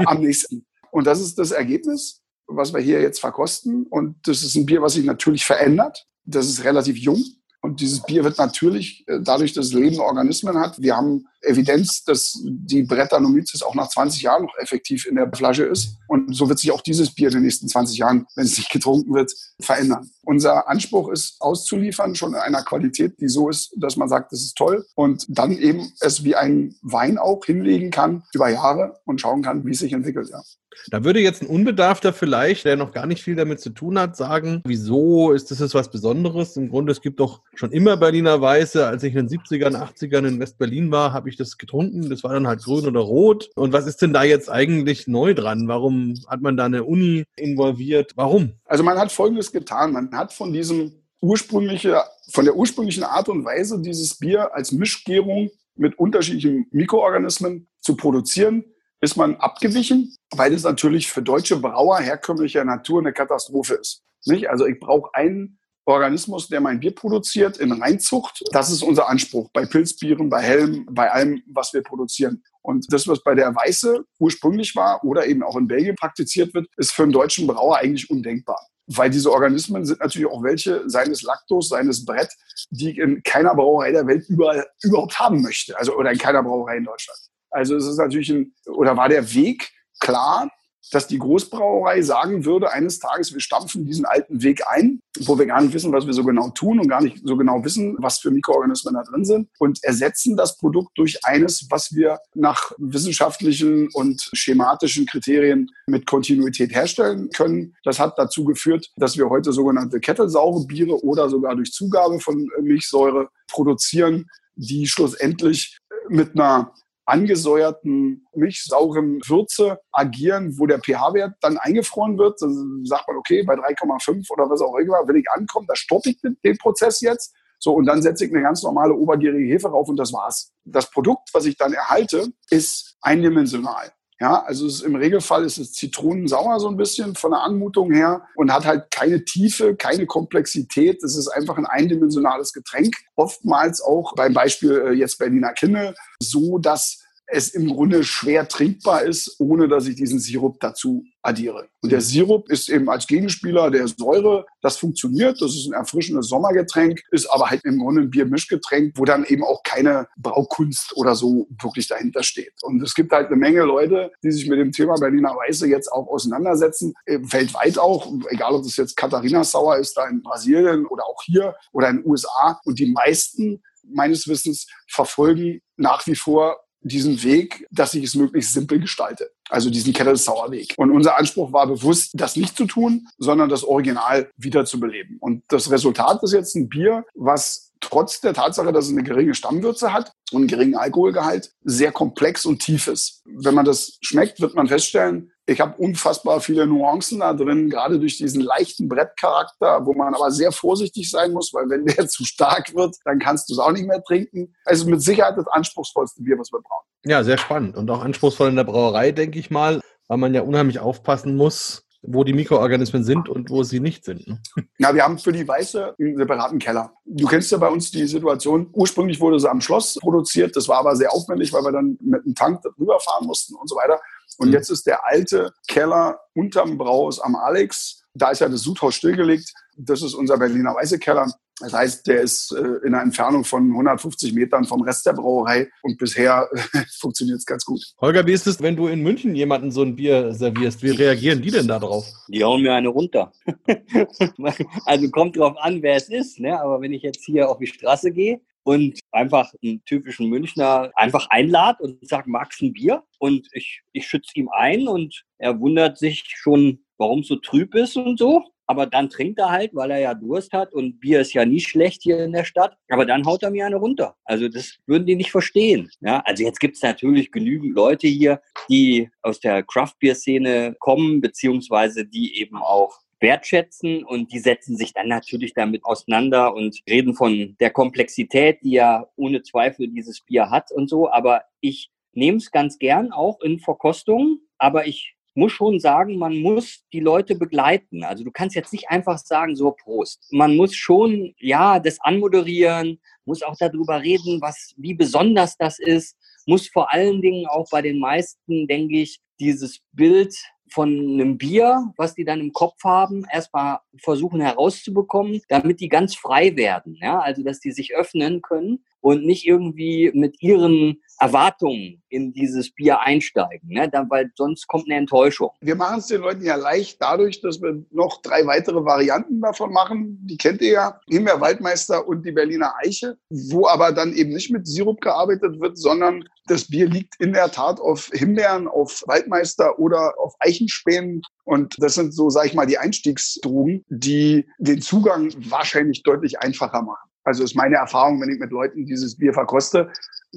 [0.04, 0.66] am nächsten.
[0.90, 3.86] Und das ist das Ergebnis, was wir hier jetzt verkosten.
[3.88, 7.22] Und das ist ein Bier, was sich natürlich verändert das ist relativ jung.
[7.62, 12.04] Und dieses Bier wird natürlich, äh, dadurch, dass es lebende Organismen hat, wir haben Evidenz,
[12.04, 15.96] dass die Brettanomyces auch nach 20 Jahren noch effektiv in der Flasche ist.
[16.08, 18.70] Und so wird sich auch dieses Bier in den nächsten 20 Jahren, wenn es nicht
[18.70, 20.08] getrunken wird, verändern.
[20.22, 24.40] Unser Anspruch ist, auszuliefern, schon in einer Qualität, die so ist, dass man sagt, das
[24.40, 24.86] ist toll.
[24.94, 29.66] Und dann eben es wie ein Wein auch hinlegen kann über Jahre und schauen kann,
[29.66, 30.30] wie es sich entwickelt.
[30.30, 30.42] Ja.
[30.90, 34.16] Da würde jetzt ein Unbedarfter vielleicht, der noch gar nicht viel damit zu tun hat,
[34.16, 36.56] sagen, wieso ist das jetzt was Besonderes?
[36.56, 38.86] Im Grunde, es gibt doch schon immer Berliner Weiße.
[38.86, 42.08] Als ich in den 70ern, 80ern in West-Berlin war, habe ich das getrunken.
[42.08, 43.50] Das war dann halt grün oder rot.
[43.56, 45.68] Und was ist denn da jetzt eigentlich neu dran?
[45.68, 48.12] Warum hat man da eine Uni involviert?
[48.16, 48.52] Warum?
[48.64, 49.92] Also man hat Folgendes getan.
[49.92, 55.50] Man hat von diesem ursprüngliche, von der ursprünglichen Art und Weise, dieses Bier als Mischgärung
[55.76, 58.64] mit unterschiedlichen Mikroorganismen zu produzieren,
[59.00, 64.02] ist man abgewichen, weil es natürlich für deutsche Brauer herkömmlicher Natur eine Katastrophe ist.
[64.26, 64.50] Nicht?
[64.50, 68.42] Also ich brauche einen Organismus, der mein Bier produziert in Reinzucht.
[68.52, 72.42] Das ist unser Anspruch bei Pilzbieren, bei Helm, bei allem, was wir produzieren.
[72.62, 76.68] Und das, was bei der Weiße ursprünglich war oder eben auch in Belgien praktiziert wird,
[76.76, 78.60] ist für einen deutschen Brauer eigentlich undenkbar.
[78.86, 82.30] Weil diese Organismen sind natürlich auch welche seines Laktos, seines Brett,
[82.70, 85.78] die ich in keiner Brauerei der Welt überall, überhaupt haben möchte.
[85.78, 87.18] Also, oder in keiner Brauerei in Deutschland.
[87.50, 90.50] Also es ist natürlich ein, oder war der Weg klar,
[90.90, 95.46] dass die Großbrauerei sagen würde, eines Tages, wir stampfen diesen alten Weg ein, wo wir
[95.46, 98.18] gar nicht wissen, was wir so genau tun und gar nicht so genau wissen, was
[98.18, 103.88] für Mikroorganismen da drin sind und ersetzen das Produkt durch eines, was wir nach wissenschaftlichen
[103.92, 107.76] und schematischen Kriterien mit Kontinuität herstellen können.
[107.84, 112.48] Das hat dazu geführt, dass wir heute sogenannte kettelsaure Biere oder sogar durch Zugabe von
[112.60, 116.72] Milchsäure produzieren, die schlussendlich mit einer
[117.10, 122.40] angesäuerten, milchsauren Würze agieren, wo der pH-Wert dann eingefroren wird.
[122.40, 126.10] Dann sagt man, okay, bei 3,5 oder was auch immer, wenn ich ankomme, da stoppe
[126.10, 127.34] ich den Prozess jetzt.
[127.58, 130.52] So, und dann setze ich eine ganz normale obergärige Hefe rauf und das war's.
[130.64, 133.92] Das Produkt, was ich dann erhalte, ist eindimensional.
[134.20, 138.26] Ja, also ist, im Regelfall ist es zitronensauer so ein bisschen von der Anmutung her
[138.34, 141.02] und hat halt keine Tiefe, keine Komplexität.
[141.02, 142.96] Es ist einfach ein eindimensionales Getränk.
[143.16, 146.99] Oftmals auch beim Beispiel äh, jetzt Berliner Kinne so, dass
[147.32, 151.68] es im Grunde schwer trinkbar ist, ohne dass ich diesen Sirup dazu addiere.
[151.82, 154.46] Und der Sirup ist eben als Gegenspieler der Säure.
[154.62, 155.40] Das funktioniert.
[155.40, 159.44] Das ist ein erfrischendes Sommergetränk, ist aber halt im Grunde ein Biermischgetränk, wo dann eben
[159.44, 162.54] auch keine Braukunst oder so wirklich dahinter steht.
[162.62, 165.92] Und es gibt halt eine Menge Leute, die sich mit dem Thema Berliner Weiße jetzt
[165.92, 166.94] auch auseinandersetzen.
[167.06, 171.22] Äh, weltweit auch, egal ob das jetzt Katharina Sauer ist, da in Brasilien oder auch
[171.22, 172.60] hier oder in den USA.
[172.64, 178.52] Und die meisten meines Wissens verfolgen nach wie vor diesen Weg, dass ich es möglichst
[178.52, 179.30] simpel gestalte.
[179.48, 180.74] Also diesen Kettle Sour Weg.
[180.76, 185.18] Und unser Anspruch war bewusst, das nicht zu tun, sondern das Original wiederzubeleben.
[185.18, 189.34] Und das Resultat ist jetzt ein Bier, was trotz der Tatsache, dass es eine geringe
[189.34, 193.22] Stammwürze hat und einen geringen Alkoholgehalt, sehr komplex und tief ist.
[193.24, 197.98] Wenn man das schmeckt, wird man feststellen, Ich habe unfassbar viele Nuancen da drin, gerade
[197.98, 202.24] durch diesen leichten Brettcharakter, wo man aber sehr vorsichtig sein muss, weil wenn der zu
[202.24, 204.54] stark wird, dann kannst du es auch nicht mehr trinken.
[204.64, 206.86] Also mit Sicherheit das anspruchsvollste Bier, was wir brauchen.
[207.04, 210.42] Ja, sehr spannend und auch anspruchsvoll in der Brauerei, denke ich mal, weil man ja
[210.42, 214.26] unheimlich aufpassen muss, wo die Mikroorganismen sind und wo sie nicht sind.
[214.28, 214.40] Ne?
[214.78, 216.92] Ja, wir haben für die Weiße einen separaten Keller.
[217.04, 220.78] Du kennst ja bei uns die Situation, ursprünglich wurde sie am Schloss produziert, das war
[220.78, 224.00] aber sehr aufwendig, weil wir dann mit einem Tank rüberfahren mussten und so weiter.
[224.38, 224.54] Und mhm.
[224.54, 229.52] jetzt ist der alte Keller unterm Braus am Alex, da ist ja das Sudhaus stillgelegt,
[229.76, 231.30] das ist unser Berliner Weiße Keller.
[231.60, 235.68] Das heißt, der ist äh, in einer Entfernung von 150 Metern vom Rest der Brauerei
[235.82, 237.84] und bisher äh, funktioniert es ganz gut.
[238.00, 240.82] Holger, wie ist es, wenn du in München jemanden so ein Bier servierst?
[240.82, 242.06] Wie reagieren die denn da drauf?
[242.28, 243.30] Die hauen mir eine runter.
[244.86, 246.40] also kommt drauf an, wer es ist.
[246.40, 246.58] Ne?
[246.58, 251.28] Aber wenn ich jetzt hier auf die Straße gehe und einfach einen typischen Münchner einfach
[251.30, 253.02] einlad und sagt, magst ein Bier?
[253.18, 257.96] Und ich, ich schütze ihm ein und er wundert sich schon, warum so trüb ist
[257.96, 261.32] und so aber dann trinkt er halt, weil er ja Durst hat und Bier ist
[261.32, 264.14] ja nie schlecht hier in der Stadt, aber dann haut er mir eine runter.
[264.24, 265.90] Also das würden die nicht verstehen.
[266.00, 272.04] Ja, also jetzt gibt es natürlich genügend Leute hier, die aus der Craft-Bier-Szene kommen, beziehungsweise
[272.04, 277.56] die eben auch wertschätzen und die setzen sich dann natürlich damit auseinander und reden von
[277.60, 281.10] der Komplexität, die ja ohne Zweifel dieses Bier hat und so.
[281.10, 286.38] Aber ich nehme es ganz gern auch in Verkostungen, aber ich muss schon sagen, man
[286.38, 288.02] muss die Leute begleiten.
[288.02, 290.26] Also du kannst jetzt nicht einfach sagen, so Prost.
[290.32, 296.16] Man muss schon, ja, das anmoderieren, muss auch darüber reden, was, wie besonders das ist,
[296.46, 300.34] muss vor allen Dingen auch bei den meisten, denke ich, dieses Bild
[300.70, 306.14] von einem Bier, was die dann im Kopf haben, erstmal versuchen herauszubekommen, damit die ganz
[306.14, 306.96] frei werden.
[307.00, 307.20] Ja?
[307.20, 313.00] Also, dass die sich öffnen können und nicht irgendwie mit ihren Erwartungen in dieses Bier
[313.00, 313.88] einsteigen, ne?
[313.90, 315.50] Dann, weil sonst kommt eine Enttäuschung.
[315.60, 319.72] Wir machen es den Leuten ja leicht dadurch, dass wir noch drei weitere Varianten davon
[319.72, 320.18] machen.
[320.22, 324.50] Die kennt ihr ja, Himbeer Waldmeister und die Berliner Eiche, wo aber dann eben nicht
[324.50, 329.78] mit Sirup gearbeitet wird, sondern das Bier liegt in der Tat auf Himbeeren, auf Waldmeister
[329.78, 331.22] oder auf Eichenspänen.
[331.44, 336.82] Und das sind so, sage ich mal, die Einstiegsdrogen, die den Zugang wahrscheinlich deutlich einfacher
[336.82, 337.09] machen.
[337.30, 339.88] Also ist meine Erfahrung, wenn ich mit Leuten dieses Bier verkoste.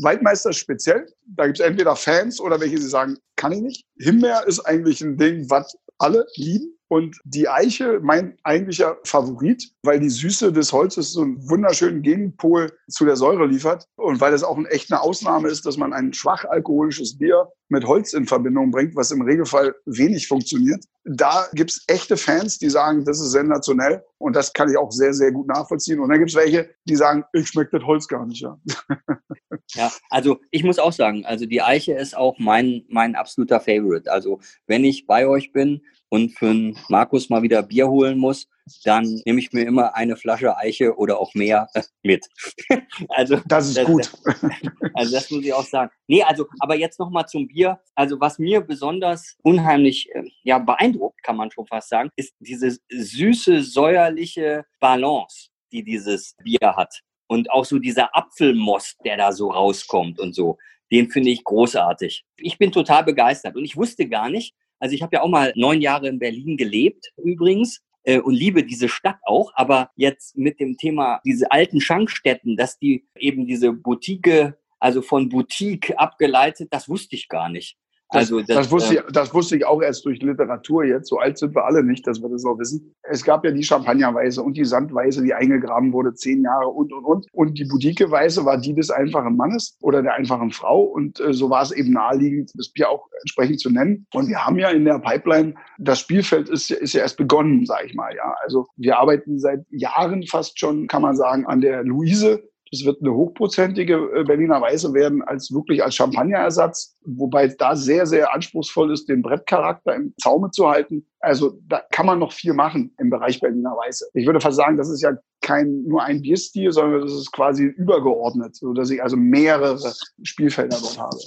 [0.03, 3.86] Waldmeister speziell, da gibt es entweder Fans oder welche, die sagen, kann ich nicht.
[3.97, 6.77] Himbeer ist eigentlich ein Ding, was alle lieben.
[6.89, 12.71] Und die Eiche, mein eigentlicher Favorit, weil die Süße des Holzes so einen wunderschönen Gegenpol
[12.88, 16.13] zu der Säure liefert und weil es auch eine echte Ausnahme ist, dass man ein
[16.13, 20.86] schwach alkoholisches Bier mit Holz in Verbindung bringt, was im Regelfall wenig funktioniert.
[21.05, 24.91] Da gibt es echte Fans, die sagen, das ist sensationell und das kann ich auch
[24.91, 25.99] sehr, sehr gut nachvollziehen.
[25.99, 28.41] Und dann gibt es welche, die sagen, ich schmecke das Holz gar nicht.
[28.41, 28.57] Ja.
[29.75, 34.09] ja, also ich muss auch sagen, also die Eiche ist auch mein, mein absoluter Favorite.
[34.09, 38.47] Also wenn ich bei euch bin und für Markus mal wieder Bier holen muss,
[38.84, 42.26] dann nehme ich mir immer eine Flasche Eiche oder auch mehr äh, mit.
[43.10, 44.12] also das ist das, gut.
[44.95, 45.91] Also das muss ich auch sagen.
[46.08, 47.80] Nee, also aber jetzt noch mal zum Bier.
[47.95, 52.78] Also was mir besonders unheimlich äh, ja beeindruckt, kann man schon fast sagen, ist diese
[52.89, 59.49] süße säuerliche Balance, die dieses Bier hat und auch so dieser Apfelmost, der da so
[59.49, 60.58] rauskommt und so.
[60.91, 62.23] Den finde ich großartig.
[62.38, 65.54] Ich bin total begeistert und ich wusste gar nicht, also ich habe ja auch mal
[65.56, 69.51] neun Jahre in Berlin gelebt übrigens äh, und liebe diese Stadt auch.
[69.55, 75.29] Aber jetzt mit dem Thema diese alten Schankstätten, dass die eben diese Boutique, also von
[75.29, 77.77] Boutique abgeleitet, das wusste ich gar nicht.
[78.13, 81.10] Also das, das, wusste ich, das wusste ich auch erst durch Literatur jetzt.
[81.10, 82.93] So alt sind wir alle nicht, dass wir das auch wissen.
[83.04, 87.06] Es gab ja die Champagnerweise und die Sandweise, die eingegraben wurde, zehn Jahre und, und,
[87.06, 87.28] und.
[87.34, 90.84] Und die Boutique-Weise war die des einfachen Mannes oder der einfachen Frau.
[90.84, 94.06] Und äh, so war es eben naheliegend, das Bier auch entsprechend zu nennen.
[94.13, 97.88] Und wir haben ja in der Pipeline, das Spielfeld ist, ist ja erst begonnen, sage
[97.88, 98.13] ich mal.
[98.15, 102.86] Ja, Also wir arbeiten seit Jahren fast schon, kann man sagen, an der Luise es
[102.86, 108.33] wird eine hochprozentige äh, Berliner Weiße werden, als wirklich als Champagnerersatz, wobei da sehr, sehr
[108.33, 111.05] anspruchsvoll ist, den Brettcharakter im Zaume zu halten.
[111.19, 114.09] Also da kann man noch viel machen im Bereich Berliner Weiße.
[114.13, 117.65] Ich würde fast sagen, das ist ja kein nur ein Bierstil, sondern das ist quasi
[117.65, 121.17] übergeordnet, sodass ich also mehrere Spielfelder dort habe.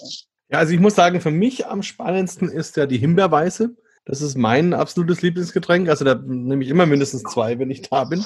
[0.49, 3.77] Ja, also ich muss sagen, für mich am spannendsten ist ja die Himbeerweiße.
[4.05, 5.89] Das ist mein absolutes Lieblingsgetränk.
[5.89, 8.25] Also da nehme ich immer mindestens zwei, wenn ich da bin.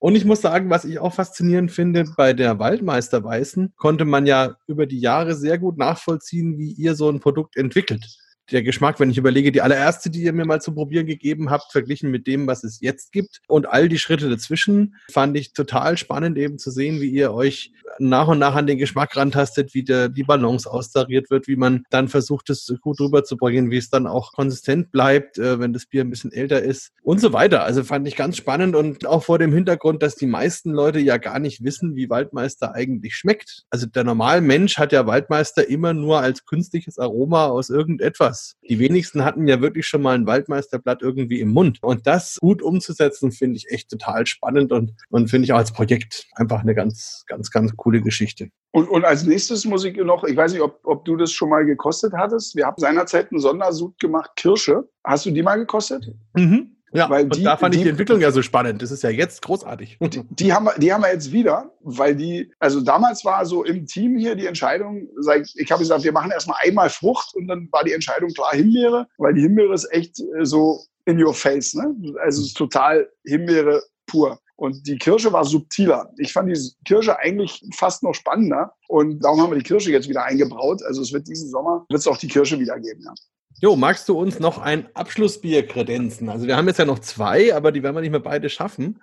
[0.00, 4.26] Und ich muss sagen, was ich auch faszinierend finde, bei der Waldmeister Weißen konnte man
[4.26, 8.06] ja über die Jahre sehr gut nachvollziehen, wie ihr so ein Produkt entwickelt.
[8.50, 11.72] Der Geschmack, wenn ich überlege, die allererste, die ihr mir mal zu probieren gegeben habt,
[11.72, 15.96] verglichen mit dem, was es jetzt gibt und all die Schritte dazwischen, fand ich total
[15.96, 19.82] spannend eben zu sehen, wie ihr euch nach und nach an den Geschmack rantastet, wie
[19.82, 24.06] der, die Balance austariert wird, wie man dann versucht, es gut rüberzubringen, wie es dann
[24.06, 27.64] auch konsistent bleibt, äh, wenn das Bier ein bisschen älter ist und so weiter.
[27.64, 31.16] Also fand ich ganz spannend und auch vor dem Hintergrund, dass die meisten Leute ja
[31.16, 33.64] gar nicht wissen, wie Waldmeister eigentlich schmeckt.
[33.70, 38.37] Also der normale Mensch hat ja Waldmeister immer nur als künstliches Aroma aus irgendetwas.
[38.68, 41.78] Die wenigsten hatten ja wirklich schon mal ein Waldmeisterblatt irgendwie im Mund.
[41.82, 45.72] Und das gut umzusetzen, finde ich echt total spannend und, und finde ich auch als
[45.72, 48.48] Projekt einfach eine ganz, ganz, ganz coole Geschichte.
[48.72, 51.48] Und, und als nächstes muss ich noch, ich weiß nicht, ob, ob du das schon
[51.48, 52.54] mal gekostet hattest.
[52.54, 54.88] Wir haben seinerzeit einen Sondersud gemacht, Kirsche.
[55.04, 56.12] Hast du die mal gekostet?
[56.34, 56.77] Mhm.
[56.92, 58.80] Ja, weil die, und da fand die, ich die Entwicklung ja so spannend.
[58.82, 59.98] Das ist ja jetzt großartig.
[60.00, 63.64] Die, die, haben, wir, die haben wir jetzt wieder, weil die, also damals war so
[63.64, 65.08] im Team hier die Entscheidung,
[65.54, 69.06] ich habe gesagt, wir machen erstmal einmal Frucht und dann war die Entscheidung klar Himbeere,
[69.18, 71.94] weil die Himbeere ist echt äh, so in your face, ne?
[72.22, 74.38] Also es ist total Himbeere pur.
[74.56, 76.12] Und die Kirsche war subtiler.
[76.18, 78.74] Ich fand die Kirsche eigentlich fast noch spannender.
[78.88, 80.82] Und darum haben wir die Kirsche jetzt wieder eingebraut.
[80.82, 83.14] Also es wird diesen Sommer, wird es auch die Kirsche wieder geben, ja.
[83.60, 86.28] Jo, magst du uns noch ein Abschlussbier kredenzen?
[86.28, 89.02] Also wir haben jetzt ja noch zwei, aber die werden wir nicht mehr beide schaffen.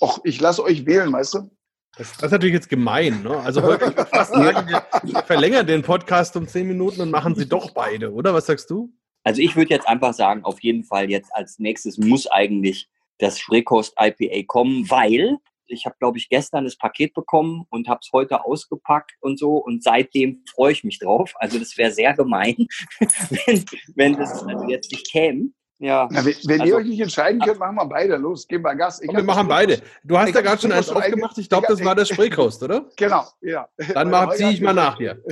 [0.00, 1.50] Och, ich lasse euch wählen, weißt du?
[1.96, 3.22] Das, das ist natürlich jetzt gemein.
[3.22, 3.36] Ne?
[3.38, 7.48] Also ich würde fast sagen, wir, verlängern den Podcast um zehn Minuten und machen sie
[7.48, 8.34] doch beide, oder?
[8.34, 8.92] Was sagst du?
[9.22, 12.88] Also ich würde jetzt einfach sagen, auf jeden Fall jetzt als nächstes muss eigentlich
[13.18, 18.00] das Spreekost IPA kommen, weil ich habe, glaube ich, gestern das Paket bekommen und habe
[18.02, 19.56] es heute ausgepackt und so.
[19.56, 21.32] Und seitdem freue ich mich drauf.
[21.36, 22.54] Also das wäre sehr gemein,
[23.00, 25.50] wenn, wenn das also jetzt nicht käme.
[25.78, 26.08] Ja.
[26.10, 28.16] Na, wenn, wenn also, ihr euch nicht entscheiden könnt, machen wir beide.
[28.16, 29.02] Los, geben wir Gas.
[29.02, 29.82] Ich wir machen beide.
[30.04, 31.36] Du hast ja gerade schon eins aufgemacht.
[31.38, 32.88] Ich glaube, das war der Spreekost, oder?
[32.96, 33.68] Genau, ja.
[33.92, 35.22] Dann ziehe ich mal nach hier.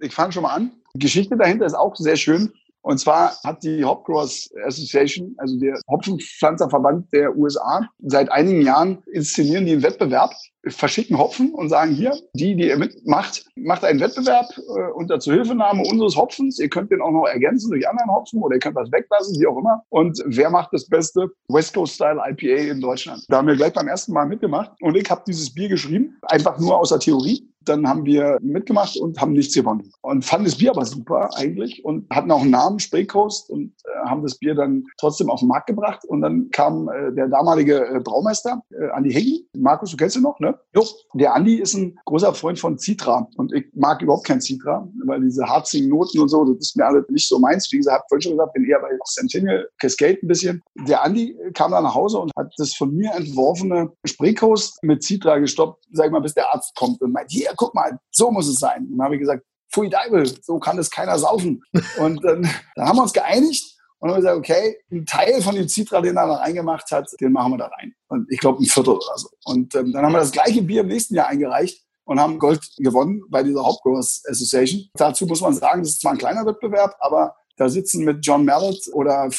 [0.00, 0.72] ich fange schon mal an.
[0.94, 2.52] Die Geschichte dahinter ist auch sehr schön.
[2.86, 9.66] Und zwar hat die Hopgrowers Association, also der Hopfenpflanzerverband der USA, seit einigen Jahren inszenieren
[9.66, 10.32] die einen Wettbewerb,
[10.68, 15.82] verschicken Hopfen und sagen hier, die, die ihr mitmacht, macht einen Wettbewerb äh, unter Zuhilfenahme
[15.82, 16.60] unseres Hopfens.
[16.60, 19.48] Ihr könnt den auch noch ergänzen durch anderen Hopfen oder ihr könnt das weglassen, wie
[19.48, 19.82] auch immer.
[19.88, 23.24] Und wer macht das beste West Coast Style IPA in Deutschland?
[23.28, 26.58] Da haben wir gleich beim ersten Mal mitgemacht und ich habe dieses Bier geschrieben, einfach
[26.60, 29.90] nur aus der Theorie dann haben wir mitgemacht und haben nichts gewonnen.
[30.02, 34.08] Und fanden das Bier aber super eigentlich und hatten auch einen Namen, Spraycoast, und äh,
[34.08, 36.04] haben das Bier dann trotzdem auf den Markt gebracht.
[36.06, 39.48] Und dann kam äh, der damalige äh, Braumeister, äh, Andi Heggi.
[39.56, 40.58] Markus, du kennst ihn noch, ne?
[40.74, 40.84] Jo.
[41.14, 43.28] Der Andi ist ein großer Freund von Citra.
[43.36, 46.86] Und ich mag überhaupt kein Citra, weil diese harzigen Noten und so, das ist mir
[46.86, 47.68] alle nicht so meins.
[47.72, 50.62] Wie gesagt, vorhin schon gesagt, bin eher bei Centennial Cascade ein bisschen.
[50.86, 55.38] Der Andi kam dann nach Hause und hat das von mir entworfene Spraycoast mit Citra
[55.38, 58.48] gestoppt, sag ich mal, bis der Arzt kommt und meint, hier, guck mal, so muss
[58.48, 58.86] es sein.
[58.86, 61.62] Und dann habe ich gesagt, Pfui Deibel, so kann es keiner saufen.
[61.98, 65.68] Und dann, dann haben wir uns geeinigt und haben gesagt, okay, ein Teil von dem
[65.68, 67.94] Citra, den er da reingemacht hat, den machen wir da rein.
[68.08, 69.28] Und ich glaube ein Viertel oder so.
[69.44, 72.60] Und ähm, dann haben wir das gleiche Bier im nächsten Jahr eingereicht und haben Gold
[72.76, 74.86] gewonnen bei dieser Hauptgrowers Association.
[74.94, 78.44] Dazu muss man sagen, das ist zwar ein kleiner Wettbewerb, aber da sitzen mit John
[78.44, 79.30] Mallet oder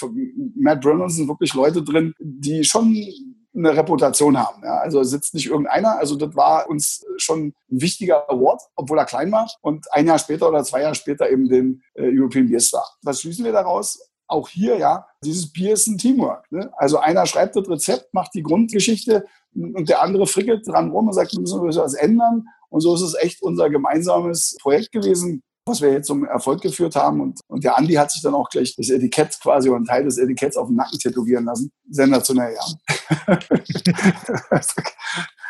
[0.55, 2.91] Matt Brunelson wirklich Leute drin, die schon
[3.57, 4.63] eine Reputation haben.
[4.63, 4.77] Ja?
[4.77, 5.97] Also sitzt nicht irgendeiner.
[5.97, 9.49] Also das war uns schon ein wichtiger Award, obwohl er klein war.
[9.61, 12.87] Und ein Jahr später oder zwei Jahre später eben den äh, European Beer Star.
[13.01, 13.99] Was schließen wir daraus?
[14.27, 16.51] Auch hier, ja, dieses Bier ist ein Teamwork.
[16.51, 16.69] Ne?
[16.77, 21.13] Also einer schreibt das Rezept, macht die Grundgeschichte und der andere frickelt dran rum und
[21.13, 22.45] sagt, wir müssen was ändern.
[22.69, 26.95] Und so ist es echt unser gemeinsames Projekt gewesen was wir jetzt zum Erfolg geführt
[26.95, 27.21] haben.
[27.21, 30.03] Und, und der Andi hat sich dann auch gleich das Etikett quasi oder einen Teil
[30.03, 31.71] des Etiketts auf den Nacken tätowieren lassen.
[31.89, 33.39] Sensationell, ja.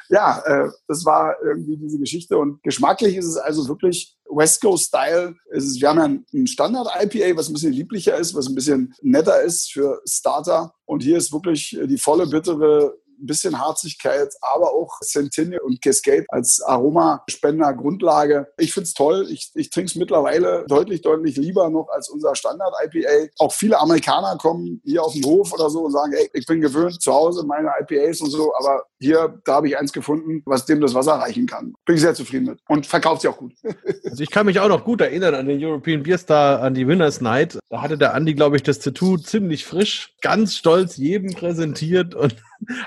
[0.10, 2.38] ja, äh, das war irgendwie diese Geschichte.
[2.38, 5.36] Und geschmacklich ist es also wirklich West Coast Style.
[5.52, 9.42] Ist, wir haben ja ein Standard-IPA, was ein bisschen lieblicher ist, was ein bisschen netter
[9.42, 10.74] ist für Starter.
[10.86, 16.26] Und hier ist wirklich die volle, bittere ein bisschen Harzigkeit, aber auch Centennial und Cascade
[16.30, 18.48] als Aromaspender Grundlage.
[18.58, 19.28] Ich finde es toll.
[19.30, 23.32] Ich, ich trinke es mittlerweile deutlich, deutlich lieber noch als unser Standard-IPA.
[23.40, 26.62] Auch viele Amerikaner kommen hier auf den Hof oder so und sagen, ey, ich bin
[26.62, 30.66] gewöhnt zu Hause meine IPAs und so, aber hier, da habe ich eins gefunden, was
[30.66, 31.74] dem das Wasser reichen kann.
[31.86, 33.54] Bin ich sehr zufrieden mit und verkauft sie auch gut.
[34.04, 36.88] also ich kann mich auch noch gut erinnern an den European Beer Star, an die
[36.88, 37.60] Winners Night.
[37.70, 42.36] Da hatte der Andi, glaube ich, das Tattoo ziemlich frisch, ganz stolz jedem präsentiert und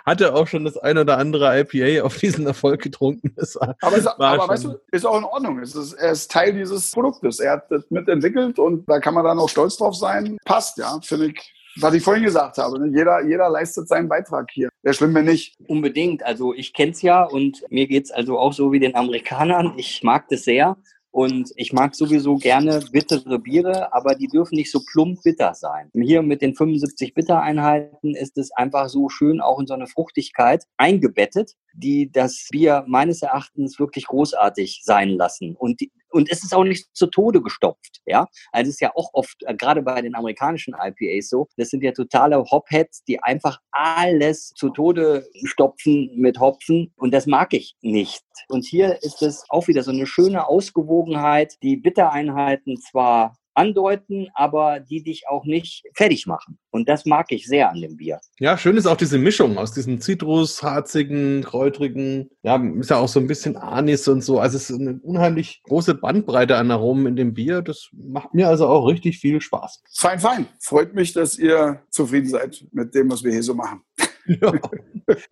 [0.05, 3.35] hatte auch schon das ein oder andere IPA auf diesen Erfolg getrunken.
[3.81, 5.59] aber, es, aber weißt du, ist auch in Ordnung.
[5.61, 7.41] Es ist, er ist Teil dieses Produktes.
[7.41, 10.39] Er hat das mitentwickelt und da kann man dann auch stolz drauf sein.
[10.45, 11.55] Passt, ja, finde ich.
[11.77, 12.97] Was ich vorhin gesagt habe, ne?
[12.97, 14.71] jeder, jeder leistet seinen Beitrag hier.
[14.83, 15.55] Wäre schlimm, wenn nicht.
[15.69, 16.25] Unbedingt.
[16.25, 19.75] Also ich kenne es ja und mir geht es also auch so wie den Amerikanern.
[19.77, 20.77] Ich mag das sehr.
[21.13, 25.91] Und ich mag sowieso gerne bittere Biere, aber die dürfen nicht so plump bitter sein.
[25.93, 30.67] Hier mit den 75 Bittereinheiten ist es einfach so schön auch in so eine Fruchtigkeit
[30.77, 35.57] eingebettet, die das Bier meines Erachtens wirklich großartig sein lassen.
[35.57, 38.27] Und die, und es ist auch nicht zu Tode gestopft, ja.
[38.53, 41.83] Also es ist ja auch oft, äh, gerade bei den amerikanischen IPAs so, das sind
[41.83, 47.77] ja totale Hopheads, die einfach alles zu Tode stopfen mit Hopfen und das mag ich
[47.81, 48.25] nicht.
[48.49, 54.81] Und hier ist es auch wieder so eine schöne Ausgewogenheit, die Bittereinheiten zwar andeuten, aber
[54.81, 56.59] die dich auch nicht fertig machen.
[56.71, 58.21] Und das mag ich sehr an dem Bier.
[58.39, 63.09] Ja, schön ist auch diese Mischung aus diesem Zitrus, harzigen, kräutrigen, ja, ist ja auch
[63.09, 64.41] so ein bisschen Anis und so.
[64.41, 67.61] Also es ist eine unheimlich große Bandbreite an Aromen in dem Bier.
[67.61, 69.83] Das macht mir also auch richtig viel Spaß.
[69.95, 70.47] Fein, fein.
[70.61, 73.83] Freut mich, dass ihr zufrieden seid mit dem, was wir hier so machen.
[74.41, 74.53] Ja.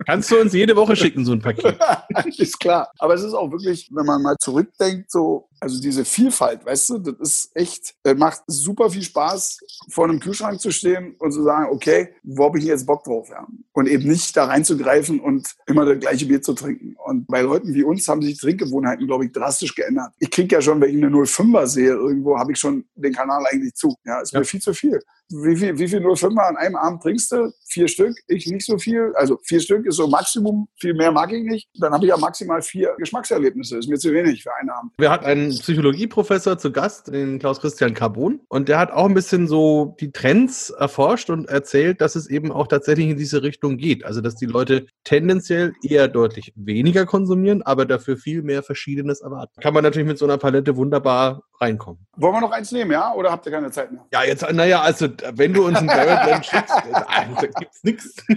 [0.06, 1.78] Kannst du uns jede Woche schicken, so ein Paket?
[2.38, 2.90] ist klar.
[2.98, 6.98] Aber es ist auch wirklich, wenn man mal zurückdenkt, so, also diese Vielfalt, weißt du,
[6.98, 9.58] das ist echt, das macht super viel Spaß,
[9.90, 13.28] vor einem Kühlschrank zu stehen und zu sagen, okay, wo habe ich jetzt Bock drauf?
[13.30, 13.46] Ja?
[13.72, 16.96] Und eben nicht da reinzugreifen und immer das gleiche Bier zu trinken.
[17.04, 20.12] Und bei Leuten wie uns haben sich Trinkgewohnheiten, glaube ich, drastisch geändert.
[20.18, 23.44] Ich kriege ja schon, wenn ich eine 05er sehe, irgendwo habe ich schon den Kanal
[23.50, 23.94] eigentlich zu.
[24.04, 24.40] Ja, ist ja.
[24.40, 25.00] mir viel zu viel
[25.30, 27.52] wie viel, wie viel 05er an einem Abend trinkst du?
[27.66, 29.12] Vier Stück, ich nicht so viel.
[29.14, 31.68] Also vier Stück ist so Maximum, viel mehr mag ich nicht.
[31.74, 33.78] Dann habe ich ja maximal vier Geschmackserlebnisse.
[33.78, 34.92] Ist mir zu wenig für einen Abend.
[34.98, 38.40] Wir hatten einen Psychologieprofessor zu Gast, den Klaus-Christian Carbon.
[38.48, 42.52] Und der hat auch ein bisschen so die Trends erforscht und erzählt, dass es eben
[42.52, 44.04] auch tatsächlich in diese Richtung geht.
[44.04, 49.60] Also dass die Leute tendenziell eher deutlich weniger konsumieren, aber dafür viel mehr Verschiedenes erwarten.
[49.60, 52.06] Kann man natürlich mit so einer Palette wunderbar reinkommen.
[52.16, 53.12] Wollen wir noch eins nehmen, ja?
[53.14, 54.04] Oder habt ihr keine Zeit mehr?
[54.12, 58.16] Ja, jetzt, naja, also wenn du uns einen Barrel Blend schickst, da gibt's nichts.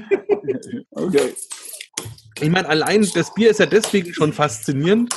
[0.92, 1.34] Okay.
[2.40, 5.14] Ich meine, allein das Bier ist ja deswegen schon faszinierend,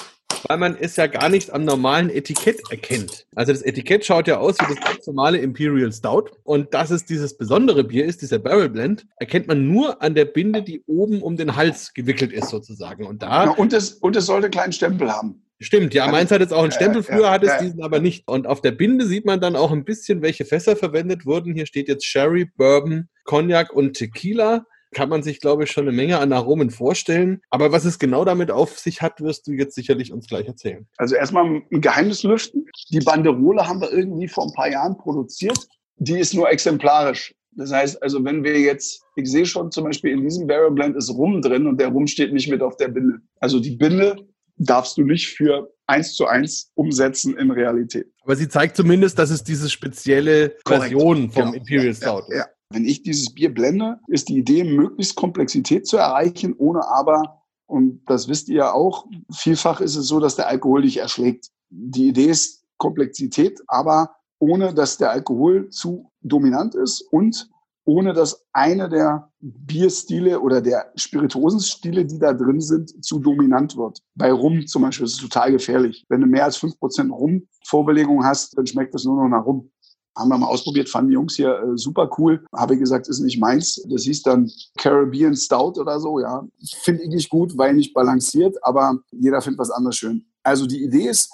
[0.48, 3.26] weil man es ja gar nicht am normalen Etikett erkennt.
[3.34, 6.30] Also das Etikett schaut ja aus wie das ganz normale Imperial Stout.
[6.42, 10.24] Und dass es dieses besondere Bier ist, dieser Barrel Blend, erkennt man nur an der
[10.24, 13.06] Binde, die oben um den Hals gewickelt ist sozusagen.
[13.06, 15.44] Und da ja, und es und es sollte einen kleinen Stempel haben.
[15.60, 18.28] Stimmt, ja, meins hat jetzt auch einen Stempel, früher hat es diesen aber nicht.
[18.28, 21.54] Und auf der Binde sieht man dann auch ein bisschen, welche Fässer verwendet wurden.
[21.54, 24.66] Hier steht jetzt Sherry, Bourbon, Cognac und Tequila.
[24.94, 27.42] Kann man sich, glaube ich, schon eine Menge an Aromen vorstellen.
[27.50, 30.86] Aber was es genau damit auf sich hat, wirst du jetzt sicherlich uns gleich erzählen.
[30.96, 32.66] Also erstmal ein Geheimnis lüften.
[32.90, 35.58] Die Banderole haben wir irgendwie vor ein paar Jahren produziert.
[35.96, 37.34] Die ist nur exemplarisch.
[37.56, 40.96] Das heißt also, wenn wir jetzt, ich sehe schon zum Beispiel in diesem Barrel Blend
[40.96, 43.18] ist Rum drin und der Rum steht nicht mit auf der Binde.
[43.40, 44.16] Also die Binde
[44.56, 48.06] darfst du nicht für eins zu eins umsetzen in Realität.
[48.22, 51.54] Aber sie zeigt zumindest, dass es diese spezielle Version vom genau.
[51.54, 55.96] Imperial Stout ja, ja, Wenn ich dieses Bier blende, ist die Idee, möglichst Komplexität zu
[55.96, 60.48] erreichen, ohne aber, und das wisst ihr ja auch, vielfach ist es so, dass der
[60.48, 61.50] Alkohol dich erschlägt.
[61.70, 67.48] Die Idee ist Komplexität, aber ohne dass der Alkohol zu dominant ist und
[67.86, 73.98] ohne dass eine der Bierstile oder der Spirituosenstile, die da drin sind, zu dominant wird.
[74.14, 76.04] Bei Rum zum Beispiel ist es total gefährlich.
[76.08, 79.70] Wenn du mehr als fünf Prozent Rum-Vorbelegung hast, dann schmeckt das nur noch nach Rum.
[80.16, 82.44] Haben wir mal ausprobiert, fanden die Jungs hier äh, super cool.
[82.54, 83.82] Habe ich gesagt, ist nicht meins.
[83.88, 86.46] Das hieß dann Caribbean Stout oder so, ja.
[86.82, 90.24] Finde ich nicht gut, weil nicht balanciert, aber jeder findet was anderes schön.
[90.42, 91.32] Also die Idee ist,